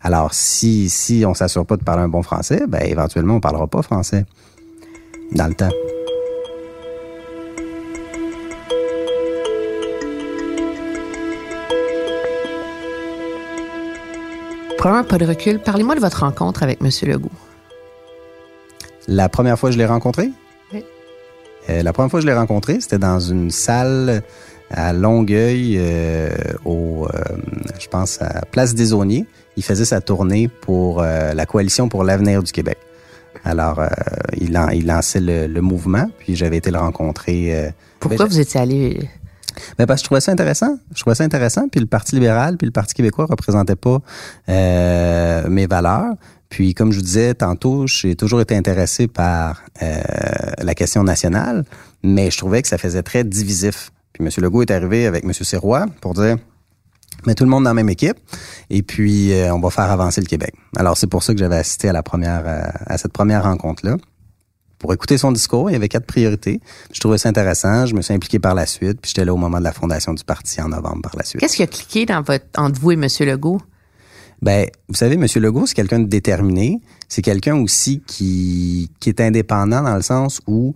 [0.00, 3.66] Alors, si si on s'assure pas de parler un bon français, ben éventuellement on parlera
[3.66, 4.24] pas français
[5.32, 5.68] dans le temps.
[14.78, 15.58] Prenons un pas de recul.
[15.58, 16.88] Parlez-moi de votre rencontre avec M.
[17.02, 17.30] Legault.
[19.08, 20.30] La première fois que je l'ai rencontré?
[21.68, 24.22] Euh, la première fois que je l'ai rencontré, c'était dans une salle
[24.70, 26.30] à Longueuil, euh,
[26.64, 27.18] au, euh,
[27.78, 29.26] je pense à Place des Auniers.
[29.56, 32.78] Il faisait sa tournée pour la coalition pour l'avenir du Québec.
[33.44, 33.82] Alors,
[34.40, 37.72] il, lan- il lançait le, le mouvement, puis j'avais été le rencontrer.
[37.98, 39.08] Pourquoi ben, vous étiez allé...
[39.76, 40.78] Ben parce que je trouvais ça intéressant.
[40.94, 41.68] Je trouvais ça intéressant.
[41.68, 44.00] Puis le Parti libéral, puis le Parti québécois représentaient pas
[44.48, 46.14] euh, mes valeurs.
[46.48, 50.00] Puis comme je vous disais tantôt, j'ai toujours été intéressé par euh,
[50.58, 51.64] la question nationale,
[52.02, 53.90] mais je trouvais que ça faisait très divisif.
[54.12, 54.30] Puis M.
[54.38, 55.32] Legault est arrivé avec M.
[55.32, 56.36] Sirois pour dire
[57.26, 58.16] mais tout le monde dans la même équipe
[58.70, 60.54] et puis euh, on va faire avancer le Québec.
[60.76, 63.84] Alors c'est pour ça que j'avais assisté à la première euh, à cette première rencontre
[63.84, 63.96] là
[64.78, 65.70] pour écouter son discours.
[65.70, 66.60] Il y avait quatre priorités.
[66.92, 67.86] Je trouvais ça intéressant.
[67.86, 69.00] Je me suis impliqué par la suite.
[69.00, 71.40] Puis j'étais là au moment de la fondation du parti en novembre par la suite.
[71.40, 73.06] Qu'est-ce qui a cliqué dans votre, entre vous et M.
[73.20, 73.60] Legault?
[74.40, 75.26] Ben, vous savez, M.
[75.36, 76.80] Legault, c'est quelqu'un de déterminé.
[77.08, 80.74] C'est quelqu'un aussi qui, qui est indépendant dans le sens où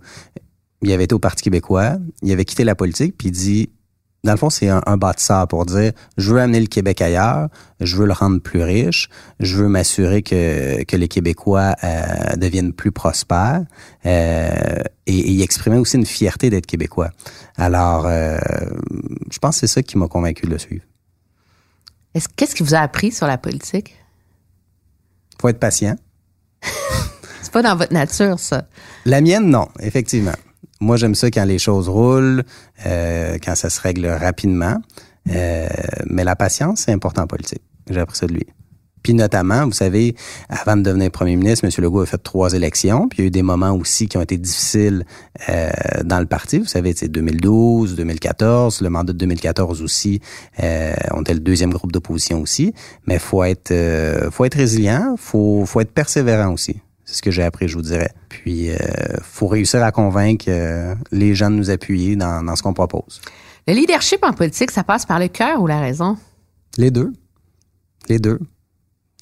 [0.83, 3.69] il avait été au Parti québécois, il avait quitté la politique, puis il dit,
[4.23, 7.49] dans le fond, c'est un, bâtisseur pour dire, je veux amener le Québec ailleurs,
[7.79, 12.73] je veux le rendre plus riche, je veux m'assurer que, que les Québécois euh, deviennent
[12.73, 13.63] plus prospères,
[14.05, 17.11] euh, et, et il exprimait aussi une fierté d'être Québécois.
[17.57, 18.37] Alors, euh,
[19.31, 20.83] je pense que c'est ça qui m'a convaincu de le suivre.
[22.15, 23.95] Est-ce- Qu'est-ce qui vous a appris sur la politique?
[25.41, 25.95] Faut être patient.
[27.41, 28.67] C'est pas dans votre nature, ça.
[29.05, 30.33] La mienne, non, effectivement.
[30.79, 32.43] Moi, j'aime ça quand les choses roulent,
[32.85, 34.77] euh, quand ça se règle rapidement.
[35.29, 35.67] Euh,
[36.07, 37.61] mais la patience, c'est important en politique.
[37.89, 38.45] J'ai appris ça de lui.
[39.03, 40.15] Puis notamment, vous savez,
[40.49, 41.71] avant de devenir premier ministre, M.
[41.77, 43.07] Legault a fait trois élections.
[43.07, 45.05] Puis il y a eu des moments aussi qui ont été difficiles
[45.49, 45.69] euh,
[46.03, 46.59] dans le parti.
[46.59, 50.21] Vous savez, c'est 2012, 2014, le mandat de 2014 aussi.
[50.61, 52.73] Euh, on était le deuxième groupe d'opposition aussi.
[53.05, 56.77] Mais faut être, euh, faut être résilient, faut, faut être persévérant aussi.
[57.05, 58.11] C'est ce que j'ai appris, je vous dirais.
[58.29, 58.75] Puis, euh,
[59.21, 63.21] faut réussir à convaincre euh, les gens de nous appuyer dans, dans ce qu'on propose.
[63.67, 66.17] Le leadership en politique, ça passe par le cœur ou la raison?
[66.77, 67.11] Les deux.
[68.09, 68.39] Les deux.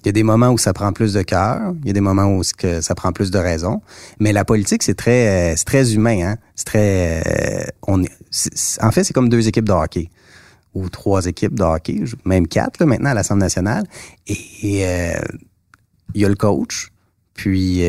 [0.04, 2.02] Il y a des moments où ça prend plus de cœur, il y a des
[2.02, 3.82] moments où ça prend plus de raison.
[4.20, 6.20] Mais la politique, c'est très, euh, c'est très humain.
[6.32, 6.38] Hein?
[6.56, 10.10] C'est très, euh, on, est- en fait, c'est comme deux équipes de hockey
[10.74, 13.84] ou trois équipes de hockey, même quatre là, maintenant à l'Assemblée nationale.
[14.28, 15.14] Et euh,
[16.16, 16.92] il y a le coach,
[17.34, 17.84] puis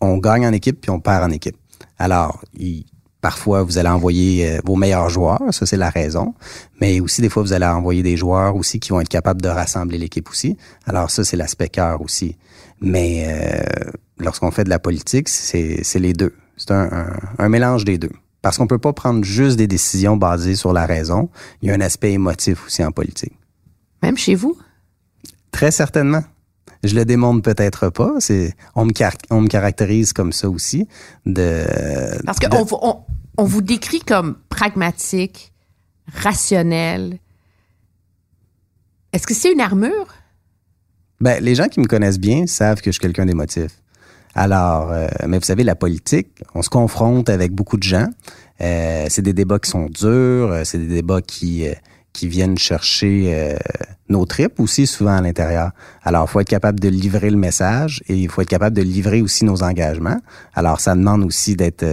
[0.00, 1.56] on gagne en équipe, puis on perd en équipe.
[1.98, 2.84] Alors, il-
[3.24, 6.34] parfois, vous allez envoyer euh, vos meilleurs joueurs, ça c'est la raison.
[6.82, 9.48] Mais aussi, des fois, vous allez envoyer des joueurs aussi qui vont être capables de
[9.48, 10.58] rassembler l'équipe aussi.
[10.86, 12.36] Alors ça, c'est l'aspect cœur aussi.
[12.82, 13.62] Mais euh,
[14.18, 16.34] lorsqu'on fait de la politique, c'est les deux.
[16.58, 18.12] C'est un, un- un mélange des deux.
[18.42, 21.30] Parce qu'on peut pas prendre juste des décisions basées sur la raison.
[21.62, 23.32] Il y a un aspect émotif aussi en politique.
[24.02, 24.54] Même chez vous?
[25.50, 26.24] Très certainement.
[26.82, 28.12] Je le démontre peut-être pas.
[28.18, 30.86] C'est on me car- on me caractérise comme ça aussi
[31.24, 31.64] de
[32.26, 32.98] Parce qu'on on,
[33.36, 35.52] on vous décrit comme pragmatique,
[36.12, 37.18] rationnel.
[39.12, 40.14] Est-ce que c'est une armure?
[41.20, 43.70] Ben, les gens qui me connaissent bien savent que je suis quelqu'un d'émotif.
[44.34, 48.08] Alors, euh, mais vous savez, la politique, on se confronte avec beaucoup de gens.
[48.60, 51.66] Euh, c'est des débats qui sont durs, euh, c'est des débats qui
[52.12, 53.56] qui viennent chercher
[54.08, 55.72] nos tripes aussi souvent à l'intérieur.
[56.04, 58.82] Alors, il faut être capable de livrer le message et il faut être capable de
[58.82, 60.20] livrer aussi nos engagements.
[60.54, 61.84] Alors, ça demande aussi d'être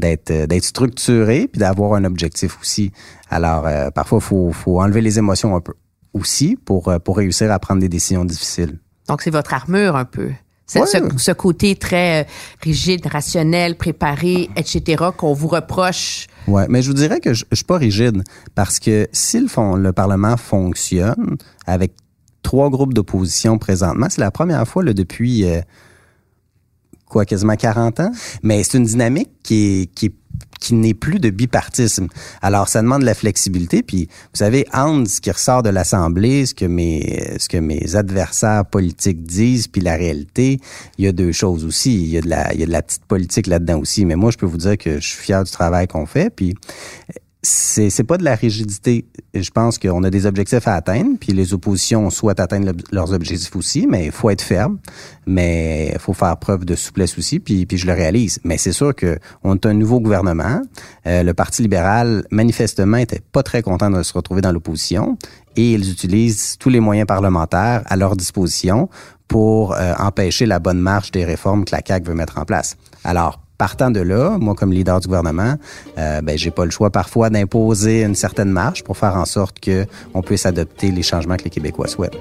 [0.00, 2.90] d'être euh, d'être structuré puis d'avoir un objectif aussi.
[3.30, 5.74] Alors, euh, parfois, il faut, faut enlever les émotions un peu
[6.12, 8.78] aussi pour, euh, pour réussir à prendre des décisions difficiles.
[9.08, 10.30] Donc, c'est votre armure un peu.
[10.66, 10.86] C'est Ouais.
[10.86, 12.26] ce, ce côté très
[12.62, 16.28] rigide, rationnel, préparé, etc., qu'on vous reproche.
[16.46, 18.22] Ouais, mais je vous dirais que je, je suis pas rigide
[18.54, 21.36] parce que si le, Parlement fonctionne
[21.66, 21.92] avec
[22.42, 25.60] trois groupes d'opposition présentement, c'est la première fois là, depuis euh,
[27.10, 28.10] quoi, quasiment 40 ans,
[28.42, 30.14] mais c'est une dynamique qui est, qui est-
[30.58, 32.06] qui n'est plus de bipartisme.
[32.42, 33.82] Alors, ça demande de la flexibilité.
[33.82, 37.96] Puis, vous savez, entre ce qui ressort de l'Assemblée, ce que mes, ce que mes
[37.96, 40.60] adversaires politiques disent, puis la réalité,
[40.98, 41.94] il y a deux choses aussi.
[41.94, 44.04] Il y a de la, il y a de la petite politique là-dedans aussi.
[44.04, 46.30] Mais moi, je peux vous dire que je suis fier du travail qu'on fait.
[46.30, 46.54] Puis,
[47.42, 49.06] c'est c'est pas de la rigidité.
[49.32, 53.12] Je pense qu'on a des objectifs à atteindre, puis les oppositions souhaitent atteindre le- leurs
[53.12, 54.78] objectifs aussi, mais il faut être ferme,
[55.26, 58.40] mais il faut faire preuve de souplesse aussi, puis, puis je le réalise.
[58.44, 60.60] Mais c'est sûr que on est un nouveau gouvernement.
[61.06, 65.16] Euh, le Parti libéral, manifestement, était pas très content de se retrouver dans l'opposition,
[65.56, 68.88] et ils utilisent tous les moyens parlementaires à leur disposition
[69.28, 72.76] pour euh, empêcher la bonne marche des réformes que la CAQ veut mettre en place.
[73.04, 75.56] Alors, Partant de là, moi comme leader du gouvernement,
[75.98, 79.60] euh, ben j'ai pas le choix parfois d'imposer une certaine marche pour faire en sorte
[79.60, 82.16] que on puisse adopter les changements que les Québécois souhaitent.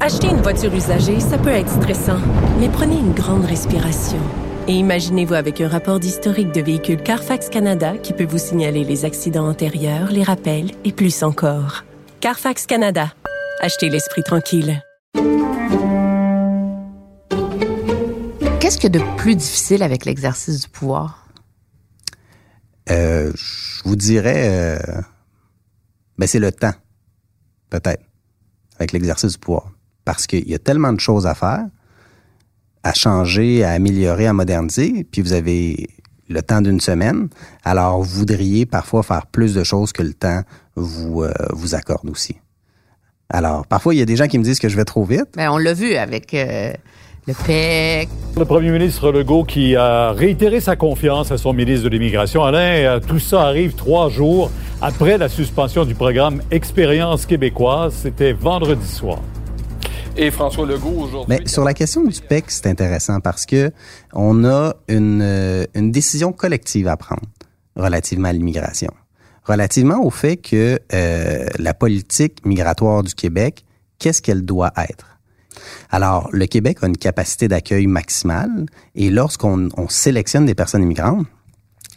[0.00, 2.18] Acheter une voiture usagée, ça peut être stressant,
[2.58, 4.18] mais prenez une grande respiration.
[4.68, 9.04] Et imaginez-vous avec un rapport d'historique de véhicule Carfax Canada qui peut vous signaler les
[9.04, 11.84] accidents antérieurs, les rappels et plus encore.
[12.20, 13.12] Carfax Canada.
[13.60, 14.80] Achetez l'esprit tranquille.
[18.60, 21.26] Qu'est-ce qu'il y a de plus difficile avec l'exercice du pouvoir?
[22.88, 25.00] Euh, je vous dirais, euh,
[26.18, 26.74] ben c'est le temps,
[27.68, 28.04] peut-être,
[28.76, 29.72] avec l'exercice du pouvoir,
[30.04, 31.66] parce qu'il y a tellement de choses à faire,
[32.84, 35.88] à changer, à améliorer, à moderniser, puis vous avez
[36.28, 37.28] le temps d'une semaine,
[37.64, 40.42] alors vous voudriez parfois faire plus de choses que le temps
[40.76, 42.36] vous euh, vous accorde aussi.
[43.28, 45.28] Alors, parfois, il y a des gens qui me disent que je vais trop vite.
[45.36, 46.72] Ben, on l'a vu avec euh,
[47.26, 48.08] le PEC.
[48.36, 52.44] Le premier ministre Legault qui a réitéré sa confiance à son ministre de l'Immigration.
[52.44, 54.50] Alain, euh, tout ça arrive trois jours
[54.82, 57.94] après la suspension du programme Expérience québécoise.
[58.02, 59.20] C'était vendredi soir.
[60.16, 61.38] Et François Legault aujourd'hui.
[61.38, 63.72] Mais sur la question du PEC, c'est intéressant parce que
[64.12, 67.22] on a une, euh, une décision collective à prendre
[67.76, 68.92] relativement à l'immigration.
[69.44, 73.64] Relativement au fait que euh, la politique migratoire du Québec,
[73.98, 75.18] qu'est-ce qu'elle doit être?
[75.90, 81.26] Alors, le Québec a une capacité d'accueil maximale et lorsqu'on on sélectionne des personnes immigrantes,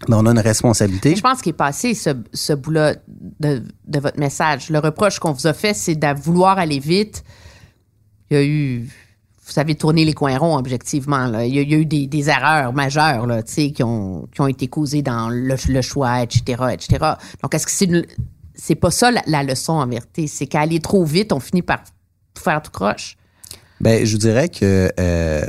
[0.07, 1.15] ben, on a une responsabilité.
[1.15, 4.69] Je pense qu'il est passé ce, ce bout-là de, de votre message.
[4.69, 7.23] Le reproche qu'on vous a fait, c'est de vouloir aller vite.
[8.29, 8.89] Il y a eu
[9.47, 11.27] vous avez tourné les coins ronds objectivement.
[11.27, 11.45] Là.
[11.45, 15.29] Il, y a, eu des, erreurs majeures là, qui, ont, qui ont été causées dans
[15.29, 16.97] le, choix, etc., etc.
[17.43, 18.07] Donc, est-ce que c'est
[18.57, 20.27] c'est pas ça la, la, leçon en vérité?
[20.27, 21.83] C'est qu'à aller trop vite, on finit par
[22.41, 23.17] faire tout croche?
[23.81, 25.45] Ben, je vous dirais que euh,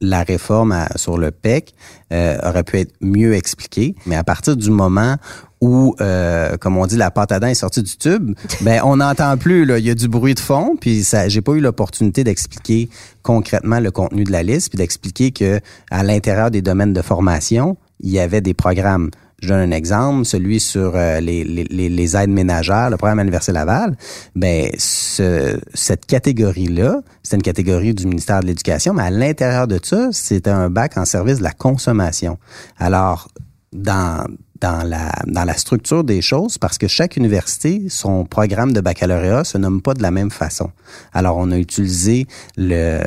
[0.00, 1.74] la réforme à, sur le PEC
[2.12, 5.16] euh, aurait pu être mieux expliquée, mais à partir du moment
[5.60, 8.96] où, euh, comme on dit, la pâte à dents est sortie du tube, ben on
[8.96, 9.64] n'entend plus.
[9.64, 12.88] Là, il y a du bruit de fond, puis ça, j'ai pas eu l'opportunité d'expliquer
[13.22, 17.76] concrètement le contenu de la liste, puis d'expliquer que à l'intérieur des domaines de formation,
[18.00, 19.10] il y avait des programmes.
[19.42, 23.96] Je donne un exemple, celui sur euh, les, aides ménagères, le programme Anniversaire Laval.
[24.34, 29.78] Ben, ce, cette catégorie-là, c'est une catégorie du ministère de l'Éducation, mais à l'intérieur de
[29.82, 32.38] ça, c'était un bac en service de la consommation.
[32.78, 33.28] Alors,
[33.72, 34.26] dans
[34.60, 39.44] dans la, dans la structure des choses parce que chaque université, son programme de baccalauréat
[39.44, 40.70] se nomme pas de la même façon.
[41.12, 43.00] Alors, on a utilisé le,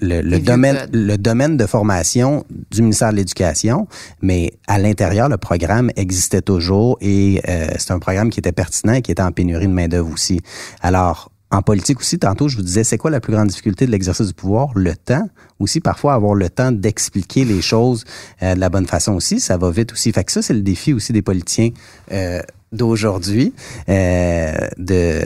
[0.00, 3.86] le, le domaine, le domaine de formation du ministère de l'Éducation,
[4.22, 8.94] mais à l'intérieur, le programme existait toujours et euh, c'est un programme qui était pertinent
[8.94, 10.40] et qui était en pénurie de main-d'œuvre aussi.
[10.82, 13.90] Alors, en politique aussi, tantôt, je vous disais, c'est quoi la plus grande difficulté de
[13.90, 14.70] l'exercice du pouvoir?
[14.74, 15.28] Le temps.
[15.58, 18.04] Aussi, parfois, avoir le temps d'expliquer les choses
[18.42, 20.12] euh, de la bonne façon aussi, ça va vite aussi.
[20.12, 21.70] Fait que ça, c'est le défi aussi des politiciens
[22.12, 22.40] euh,
[22.72, 23.52] d'aujourd'hui,
[23.88, 25.20] euh, de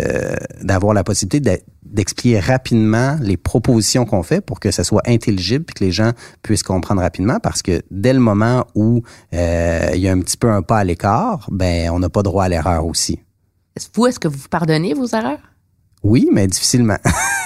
[0.62, 5.72] d'avoir la possibilité d'expliquer rapidement les propositions qu'on fait pour que ça soit intelligible et
[5.72, 10.08] que les gens puissent comprendre rapidement parce que dès le moment où euh, il y
[10.08, 12.86] a un petit peu un pas à l'écart, ben on n'a pas droit à l'erreur
[12.86, 13.20] aussi.
[13.94, 15.53] Vous, est-ce que vous pardonnez vos erreurs?
[16.04, 16.98] Oui, mais difficilement.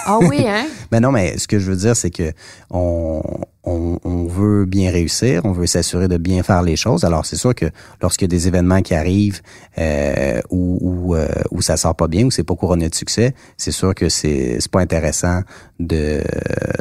[0.04, 0.66] Ah oui, hein?
[0.90, 2.32] mais non, mais ce que je veux dire, c'est que
[2.70, 3.22] on,
[3.62, 7.04] on, on, veut bien réussir, on veut s'assurer de bien faire les choses.
[7.04, 7.66] Alors, c'est sûr que
[8.02, 9.40] lorsqu'il y a des événements qui arrivent
[9.78, 13.32] euh, où, où, euh, où ça sort pas bien, où c'est pas couronné de succès,
[13.56, 15.42] c'est sûr que c'est pas intéressant
[15.78, 16.22] de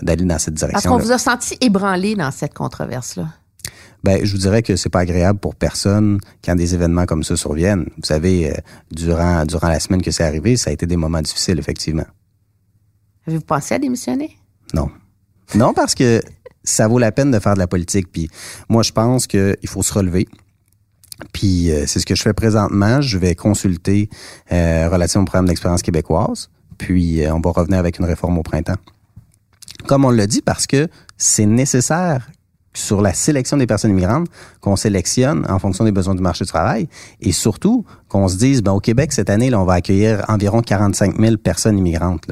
[0.01, 0.89] d'aller dans cette direction.
[0.89, 3.27] Parce qu'on vous a senti ébranlé dans cette controverse-là.
[4.07, 7.35] Ben, je vous dirais que c'est pas agréable pour personne quand des événements comme ça
[7.35, 7.89] surviennent.
[7.97, 8.53] Vous savez, euh,
[8.89, 12.05] durant durant la semaine que c'est arrivé, ça a été des moments difficiles, effectivement.
[13.27, 14.37] Avez-vous pensé à démissionner?
[14.73, 14.89] Non.
[15.55, 16.21] Non, parce que
[16.63, 18.09] ça vaut la peine de faire de la politique.
[18.09, 18.29] Puis
[18.69, 20.25] moi, je pense qu'il faut se relever.
[21.33, 23.01] Puis euh, c'est ce que je fais présentement.
[23.01, 24.09] Je vais consulter
[24.53, 26.49] euh, relativement au programme d'expérience québécoise.
[26.77, 28.79] Puis euh, on va revenir avec une réforme au printemps.
[29.85, 32.29] Comme on l'a dit, parce que c'est nécessaire
[32.77, 34.27] sur la sélection des personnes immigrantes,
[34.61, 36.87] qu'on sélectionne en fonction des besoins du marché du travail
[37.21, 40.61] et surtout qu'on se dise, ben, au Québec, cette année, là, on va accueillir environ
[40.61, 42.27] 45 000 personnes immigrantes.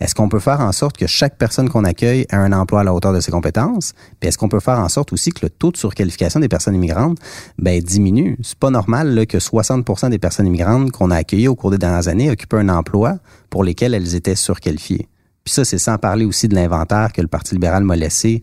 [0.00, 2.84] Est-ce qu'on peut faire en sorte que chaque personne qu'on accueille ait un emploi à
[2.84, 3.92] la hauteur de ses compétences?
[4.18, 6.74] Puis est-ce qu'on peut faire en sorte aussi que le taux de surqualification des personnes
[6.74, 7.18] immigrantes
[7.58, 8.38] ben, diminue?
[8.42, 12.08] C'est pas normal que 60% des personnes immigrantes qu'on a accueillies au cours des dernières
[12.08, 13.16] années occupent un emploi
[13.50, 15.06] pour lesquels elles étaient surqualifiées.
[15.44, 18.42] Puis ça, c'est sans parler aussi de l'inventaire que le Parti libéral m'a laissé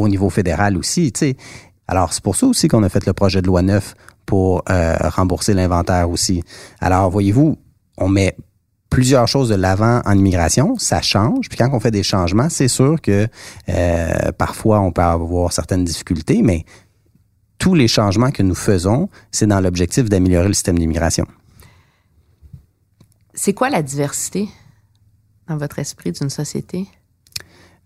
[0.00, 1.12] au niveau fédéral aussi.
[1.86, 3.94] Alors, c'est pour ça aussi qu'on a fait le projet de loi 9
[4.26, 6.44] pour euh, rembourser l'inventaire aussi.
[6.80, 7.58] Alors, voyez-vous,
[7.98, 8.36] on met
[8.90, 11.48] plusieurs choses de l'avant en immigration, ça change.
[11.48, 13.28] Puis quand on fait des changements, c'est sûr que
[13.68, 16.64] euh, parfois on peut avoir certaines difficultés, mais
[17.58, 21.26] tous les changements que nous faisons, c'est dans l'objectif d'améliorer le système d'immigration.
[23.34, 24.48] C'est quoi la diversité
[25.48, 26.86] dans votre esprit d'une société?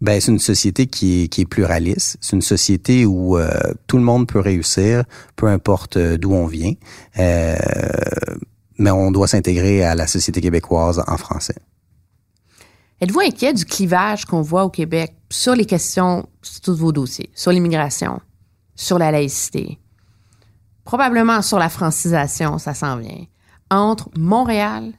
[0.04, 2.18] Ben, c'est une société qui est, qui est pluraliste.
[2.20, 3.48] C'est une société où euh,
[3.86, 6.74] tout le monde peut réussir, peu importe euh, d'où on vient.
[7.18, 7.56] Euh,
[8.76, 11.56] mais on doit s'intégrer à la société québécoise en français.
[13.00, 17.30] Êtes-vous inquiet du clivage qu'on voit au Québec sur les questions, sur tous vos dossiers,
[17.34, 18.20] sur l'immigration,
[18.74, 19.78] sur la laïcité,
[20.84, 23.24] probablement sur la francisation, ça s'en vient,
[23.70, 24.92] entre Montréal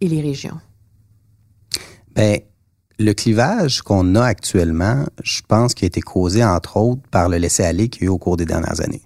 [0.00, 0.58] et les régions?
[2.16, 2.40] Ben,
[2.98, 7.38] le clivage qu'on a actuellement, je pense qu'il a été causé, entre autres, par le
[7.38, 9.02] laisser-aller qu'il y a eu au cours des dernières années.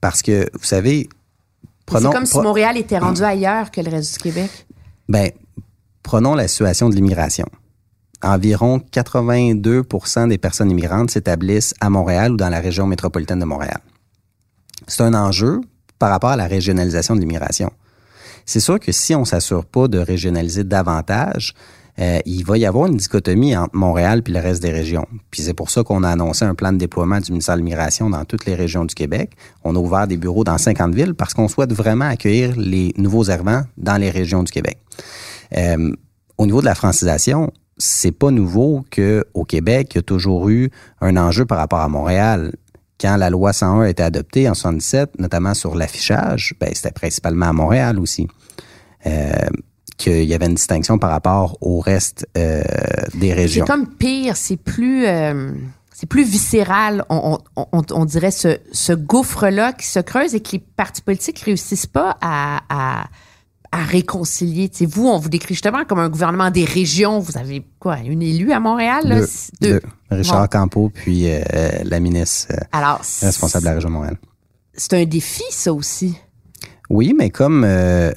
[0.00, 1.08] Parce que, vous savez,
[1.90, 4.66] c'est comme si Montréal était rendu ailleurs que le reste du Québec.
[5.08, 5.30] Ben,
[6.02, 7.46] prenons la situation de l'immigration.
[8.22, 13.80] Environ 82% des personnes immigrantes s'établissent à Montréal ou dans la région métropolitaine de Montréal.
[14.86, 15.60] C'est un enjeu
[15.98, 17.70] par rapport à la régionalisation de l'immigration.
[18.46, 21.54] C'est sûr que si on s'assure pas de régionaliser davantage,
[22.00, 25.06] euh, il va y avoir une dichotomie entre Montréal puis le reste des régions.
[25.30, 28.10] Puis c'est pour ça qu'on a annoncé un plan de déploiement du ministère de l'Immigration
[28.10, 29.32] dans toutes les régions du Québec.
[29.62, 33.30] On a ouvert des bureaux dans 50 villes parce qu'on souhaite vraiment accueillir les nouveaux
[33.30, 34.78] arrivants dans les régions du Québec.
[35.56, 35.92] Euh,
[36.36, 40.48] au niveau de la francisation, c'est pas nouveau que au Québec, il y a toujours
[40.48, 40.70] eu
[41.00, 42.52] un enjeu par rapport à Montréal.
[43.00, 47.46] Quand la loi 101 a été adoptée en 77, notamment sur l'affichage, ben, c'était principalement
[47.46, 48.28] à Montréal aussi.
[49.06, 49.32] Euh,
[49.96, 52.62] qu'il y avait une distinction par rapport au reste euh,
[53.14, 53.64] des régions.
[53.66, 55.52] C'est comme pire, c'est plus, euh,
[55.92, 60.40] c'est plus viscéral, on, on, on, on dirait ce, ce gouffre-là qui se creuse et
[60.40, 63.06] que les partis politiques réussissent pas à, à,
[63.70, 64.68] à réconcilier.
[64.68, 67.20] T'sais, vous, on vous décrit justement comme un gouvernement des régions.
[67.20, 69.02] Vous avez quoi, une élue à Montréal?
[69.04, 69.20] Là?
[69.20, 69.28] Deux.
[69.60, 69.80] Deux.
[70.10, 70.58] Richard bon.
[70.58, 71.40] Campeau, puis euh,
[71.84, 74.16] la ministre Alors, responsable de la région de Montréal.
[74.74, 76.16] C'est un défi, ça aussi.
[76.90, 78.12] Oui, mais comme euh,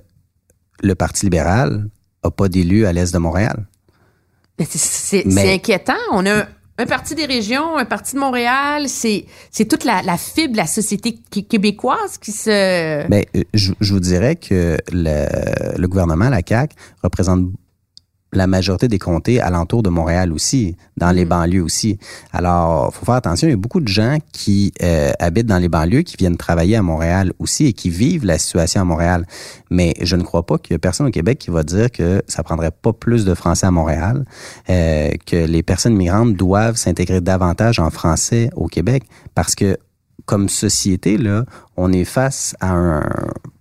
[0.82, 1.89] le Parti libéral
[2.23, 3.65] n'a pas d'élus à l'est de Montréal.
[4.65, 5.93] C'est inquiétant.
[6.11, 6.47] On a un,
[6.80, 8.88] un, parti des régions, un parti de Montréal.
[8.89, 9.25] C'est
[9.69, 13.07] toute la, la, fibre de la société québécoise qui se...
[13.07, 13.21] Bien,
[13.53, 17.49] je, je vous dirais que le, le gouvernement, la CAQ, représente
[18.38, 21.15] la majorité des comtés alentour de Montréal aussi, dans mmh.
[21.15, 21.99] les banlieues aussi.
[22.31, 25.69] Alors, faut faire attention, il y a beaucoup de gens qui euh, habitent dans les
[25.69, 29.25] banlieues, qui viennent travailler à Montréal aussi et qui vivent la situation à Montréal.
[29.69, 32.21] Mais je ne crois pas qu'il y a personne au Québec qui va dire que
[32.27, 34.25] ça prendrait pas plus de français à Montréal,
[34.69, 39.03] euh, que les personnes migrantes doivent s'intégrer davantage en français au Québec,
[39.35, 39.77] parce que
[40.25, 41.45] comme société, là,
[41.77, 43.01] on est face à un,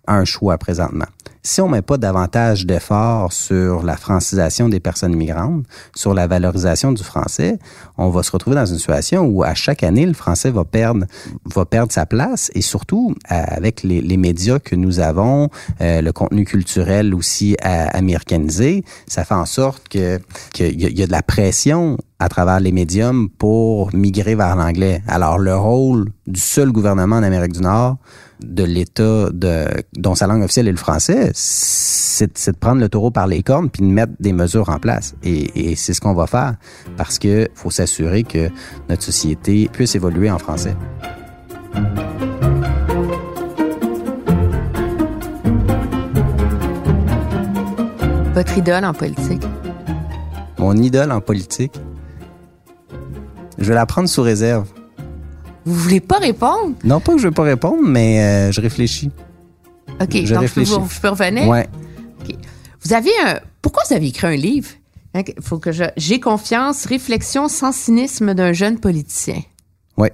[0.07, 1.07] à un choix présentement
[1.47, 6.91] si on met pas davantage d'efforts sur la francisation des personnes migrantes, sur la valorisation
[6.91, 7.61] du français,
[7.97, 11.07] on va se retrouver dans une situation où à chaque année, le français va perdre,
[11.45, 15.49] va perdre sa place et surtout avec les, les médias que nous avons,
[15.81, 20.19] euh, le contenu culturel aussi américanisé, ça fait en sorte que
[20.53, 25.03] qu'il y, a de la pression à travers les médiums pour migrer vers l'anglais.
[25.07, 27.99] Alors le rôle du seul gouvernement en Amérique du Nord,
[28.41, 33.11] de l'État de, dont sa langue officielle est le français, c'est de prendre le taureau
[33.11, 35.15] par les cornes puis de mettre des mesures en place.
[35.23, 36.57] Et, et c'est ce qu'on va faire
[36.97, 38.49] parce que faut s'assurer que
[38.89, 40.75] notre société puisse évoluer en français.
[48.35, 49.43] Votre idole en politique?
[50.59, 51.73] Mon idole en politique?
[53.59, 54.69] Je vais la prendre sous réserve.
[55.65, 56.75] Vous voulez pas répondre?
[56.85, 59.11] Non, pas que je veux pas répondre, mais euh, je réfléchis.
[60.01, 60.73] OK, je donc réfléchis.
[60.73, 61.49] Je, peux, je peux revenir?
[61.49, 61.67] Ouais.
[62.21, 62.37] OK.
[62.83, 63.41] Vous avez un...
[63.63, 64.69] Pourquoi vous avez écrit un livre?
[65.15, 65.85] Hein, faut que je...
[65.97, 69.43] J'ai confiance, réflexion sans cynisme d'un jeune politicien.
[69.97, 70.09] Oui.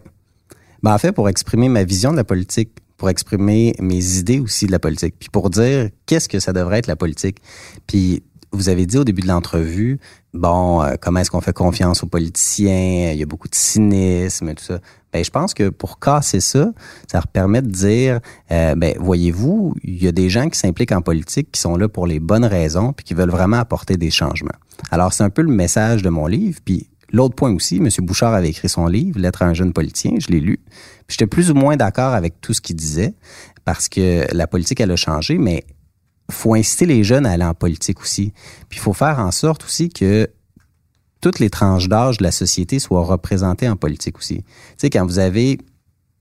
[0.82, 4.66] Ben, en fait, pour exprimer ma vision de la politique, pour exprimer mes idées aussi
[4.66, 7.38] de la politique, puis pour dire qu'est-ce que ça devrait être la politique.
[7.86, 8.22] Puis
[8.52, 9.98] vous avez dit au début de l'entrevue,
[10.34, 13.12] bon, euh, comment est-ce qu'on fait confiance aux politiciens?
[13.12, 14.78] Il y a beaucoup de cynisme, tout ça.
[15.12, 16.72] Ben, je pense que pour casser ça,
[17.10, 18.20] ça permet de dire,
[18.50, 21.88] euh, ben, voyez-vous, il y a des gens qui s'impliquent en politique qui sont là
[21.88, 24.56] pour les bonnes raisons puis qui veulent vraiment apporter des changements.
[24.90, 26.60] Alors, c'est un peu le message de mon livre.
[26.64, 27.88] Puis l'autre point aussi, M.
[28.00, 30.60] Bouchard avait écrit son livre, Lettre à un jeune politicien, je l'ai lu.
[31.08, 33.14] J'étais plus ou moins d'accord avec tout ce qu'il disait
[33.66, 35.64] parce que la politique, elle a changé, mais
[36.32, 38.32] faut inciter les jeunes à aller en politique aussi.
[38.68, 40.28] Puis il faut faire en sorte aussi que
[41.20, 44.38] toutes les tranches d'âge de la société soient représentées en politique aussi.
[44.38, 44.44] Tu
[44.76, 45.58] sais, quand vous avez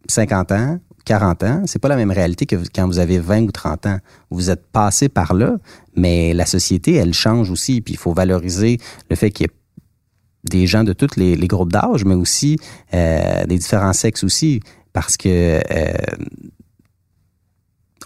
[0.07, 3.51] 50 ans, 40 ans, c'est pas la même réalité que quand vous avez 20 ou
[3.51, 3.97] 30 ans.
[4.30, 5.57] Vous êtes passé par là,
[5.95, 7.82] mais la société, elle change aussi.
[7.82, 8.78] Puis il faut valoriser
[9.09, 9.53] le fait qu'il y ait
[10.43, 12.57] des gens de tous les, les groupes d'âge, mais aussi
[12.93, 14.62] euh, des différents sexes aussi,
[14.93, 15.28] parce que
[15.72, 15.93] euh,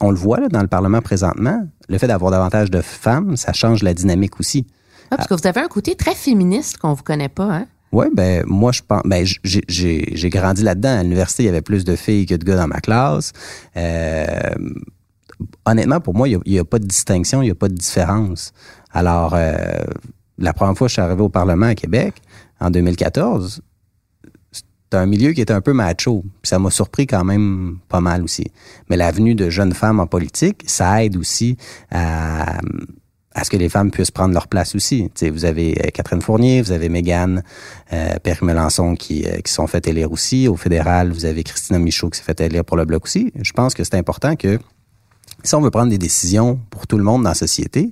[0.02, 3.54] on le voit là, dans le Parlement présentement, le fait d'avoir davantage de femmes, ça
[3.54, 4.68] change la dynamique aussi.
[5.12, 7.68] Ah, parce que vous avez un côté très féministe qu'on vous connaît pas, hein?
[7.91, 11.00] Oui, ben moi je pense, ben j'ai grandi là-dedans.
[11.00, 13.32] À l'université, il y avait plus de filles que de gars dans ma classe.
[13.78, 14.26] Euh,
[15.66, 17.76] honnêtement, pour moi, il n'y a, a, pas de distinction, il n'y a pas de
[17.76, 18.52] différence.
[18.91, 19.56] Alors, euh,
[20.38, 22.16] la première fois que je suis arrivé au Parlement à Québec,
[22.60, 23.62] en 2014,
[24.96, 26.22] c'était un milieu qui était un peu macho.
[26.41, 28.46] Puis ça m'a surpris quand même pas mal aussi.
[28.89, 31.58] Mais la venue de jeunes femmes en politique, ça aide aussi
[31.91, 32.62] à
[33.43, 35.12] ce que les femmes puissent prendre leur place aussi.
[35.22, 37.43] vous avez Catherine Fournier, vous avez Mégane
[37.91, 40.48] euh, Pierre Melançon qui, euh, qui sont fait élire aussi.
[40.48, 43.34] Au fédéral, vous avez Christina Michaud qui s'est fait élire pour le Bloc aussi.
[43.41, 44.58] Je pense que c'est important que
[45.43, 47.89] si on veut prendre des décisions pour tout le monde dans la société,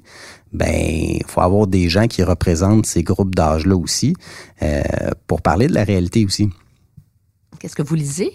[0.53, 4.15] ben il faut avoir des gens qui représentent ces groupes d'âge-là aussi
[4.61, 4.81] euh,
[5.27, 6.49] pour parler de la réalité aussi.
[7.63, 8.33] Qu'est-ce que vous lisez?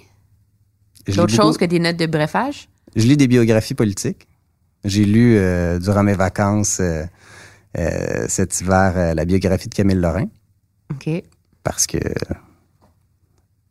[1.06, 2.70] D'autres choses que des notes de brefage?
[2.96, 4.26] Je lis des biographies politiques.
[4.86, 7.04] J'ai lu euh, durant mes vacances euh,
[7.76, 10.28] euh, cet hiver la biographie de Camille Lorrain.
[10.90, 11.10] OK.
[11.62, 11.98] Parce que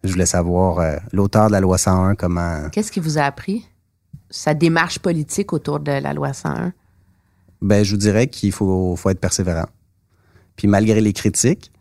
[0.03, 2.69] je voulais savoir l'auteur de la loi 101 comment.
[2.71, 3.65] Qu'est-ce qui vous a appris?
[4.29, 6.71] Sa démarche politique autour de la loi 101?
[7.63, 9.69] Ben, je vous dirais qu'il faut, faut être persévérant.
[10.55, 11.71] Puis malgré les critiques,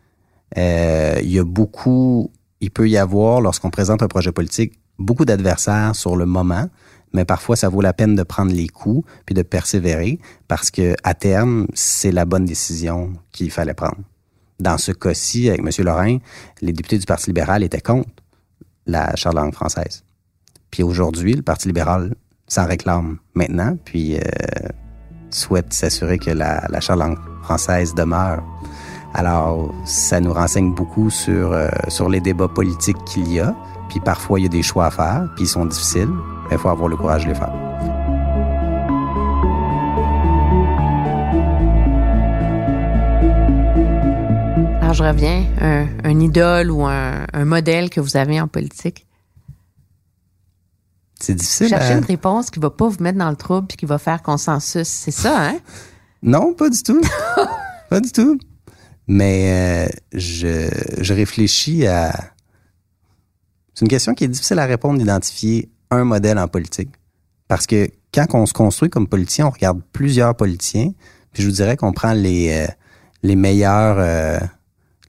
[0.55, 5.95] il y a beaucoup, il peut y avoir, lorsqu'on présente un projet politique, beaucoup d'adversaires
[5.95, 6.69] sur le moment,
[7.13, 10.95] mais parfois ça vaut la peine de prendre les coups puis de persévérer parce que
[11.03, 13.97] à terme, c'est la bonne décision qu'il fallait prendre.
[14.59, 15.85] Dans ce cas-ci, avec M.
[15.85, 16.17] Lorrain,
[16.61, 18.09] les députés du Parti libéral étaient contre
[18.87, 20.03] la charte langue française.
[20.71, 22.15] Puis aujourd'hui, le Parti libéral
[22.47, 24.19] s'en réclame maintenant, puis euh,
[25.29, 26.81] souhaite s'assurer que la, la
[27.43, 28.43] française demeure.
[29.13, 33.55] Alors, ça nous renseigne beaucoup sur, euh, sur les débats politiques qu'il y a.
[33.89, 36.09] Puis parfois, il y a des choix à faire, puis ils sont difficiles,
[36.49, 37.53] mais il faut avoir le courage de les faire.
[44.81, 49.05] Alors, je reviens, un, un idole ou un, un modèle que vous avez en politique?
[51.19, 51.67] C'est difficile.
[51.67, 53.97] Cherchez à- une réponse qui va pas vous mettre dans le trouble puis qui va
[53.97, 54.87] faire consensus.
[54.87, 55.57] C'est ça, hein?
[56.23, 57.01] Non, pas du tout.
[57.89, 58.39] pas du tout.
[59.07, 62.13] Mais euh, je, je réfléchis à...
[63.73, 66.89] C'est une question qui est difficile à répondre d'identifier un modèle en politique.
[67.47, 70.91] Parce que quand on se construit comme politicien, on regarde plusieurs politiciens,
[71.31, 72.67] puis je vous dirais qu'on prend les, euh,
[73.23, 74.39] les meilleurs euh,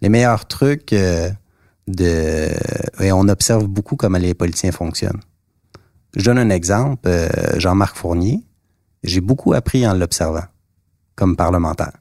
[0.00, 1.30] les meilleurs trucs euh,
[1.86, 2.50] de
[3.02, 5.20] et on observe beaucoup comment les politiciens fonctionnent.
[6.16, 7.28] Je donne un exemple, euh,
[7.58, 8.44] Jean-Marc Fournier.
[9.02, 10.44] J'ai beaucoup appris en l'observant
[11.14, 11.92] comme parlementaire.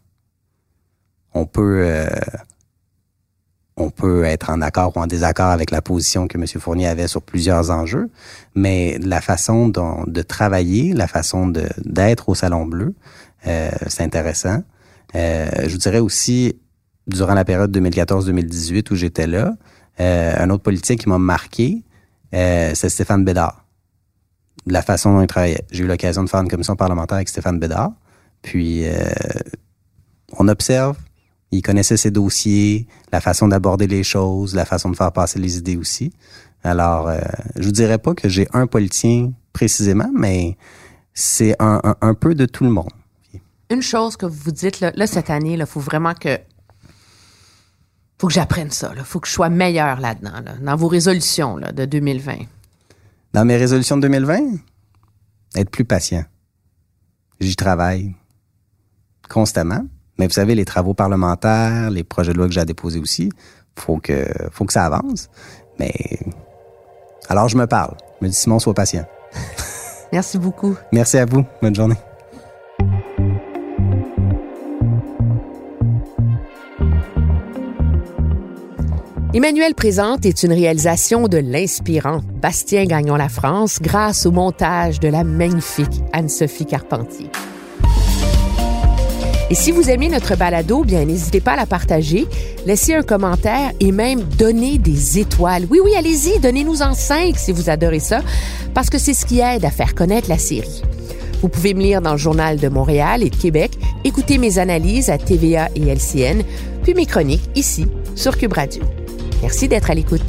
[1.34, 2.08] On peut euh,
[3.76, 6.46] on peut être en accord ou en désaccord avec la position que M.
[6.60, 8.10] Fournier avait sur plusieurs enjeux,
[8.56, 12.96] mais la façon de travailler, la façon d'être au Salon Bleu,
[13.46, 14.64] euh, c'est intéressant.
[15.14, 16.60] Euh, je vous dirais aussi,
[17.06, 19.54] durant la période 2014-2018 où j'étais là,
[20.00, 21.84] un autre politique qui m'a marqué,
[22.32, 23.64] c'est Stéphane Bédard.
[24.66, 25.66] La façon dont il travaillait.
[25.72, 27.92] J'ai eu l'occasion de faire une commission parlementaire avec Stéphane Bédard.
[28.42, 28.86] Puis,
[30.38, 30.98] on observe,
[31.52, 35.58] il connaissait ses dossiers, la façon d'aborder les choses, la façon de faire passer les
[35.58, 36.12] idées aussi.
[36.64, 37.20] Alors, euh,
[37.56, 40.58] je vous dirais pas que j'ai un politicien précisément, mais
[41.14, 42.92] c'est un, un, un peu de tout le monde.
[43.70, 46.38] Une chose que vous vous dites, là, là, cette année, il faut vraiment que.
[48.20, 48.94] faut que j'apprenne ça.
[48.96, 52.38] Il faut que je sois meilleur là-dedans, là, dans vos résolutions là, de 2020.
[53.34, 54.40] Dans mes résolutions de 2020,
[55.56, 56.26] être plus patient.
[57.40, 58.16] J'y travaille
[59.30, 59.86] constamment.
[60.18, 63.30] Mais vous savez, les travaux parlementaires, les projets de loi que j'ai à déposer aussi,
[63.76, 65.30] faut que, faut que ça avance.
[65.80, 65.94] Mais
[67.30, 67.96] alors je me parle.
[68.20, 69.06] Je me dis Simon, sois patient.
[70.12, 70.76] Merci beaucoup.
[70.92, 71.46] Merci à vous.
[71.62, 71.98] Bonne journée.
[79.34, 85.10] Emmanuel Présente est une réalisation de l'inspirant Bastien Gagnon La France grâce au montage de
[85.10, 87.30] la magnifique Anne-Sophie Carpentier.
[89.50, 92.28] Et si vous aimez notre balado, bien n'hésitez pas à la partager,
[92.66, 95.66] laissez un commentaire et même donnez des étoiles.
[95.70, 98.22] Oui, oui, allez-y, donnez-nous en cinq si vous adorez ça,
[98.74, 100.82] parce que c'est ce qui aide à faire connaître la série.
[101.42, 103.72] Vous pouvez me lire dans le Journal de Montréal et de Québec,
[104.04, 106.44] écouter mes analyses à TVA et LCN,
[106.84, 107.86] puis mes chroniques ici
[108.16, 108.84] sur Cube Radio.
[109.42, 110.24] Merci d'être à l'écoute.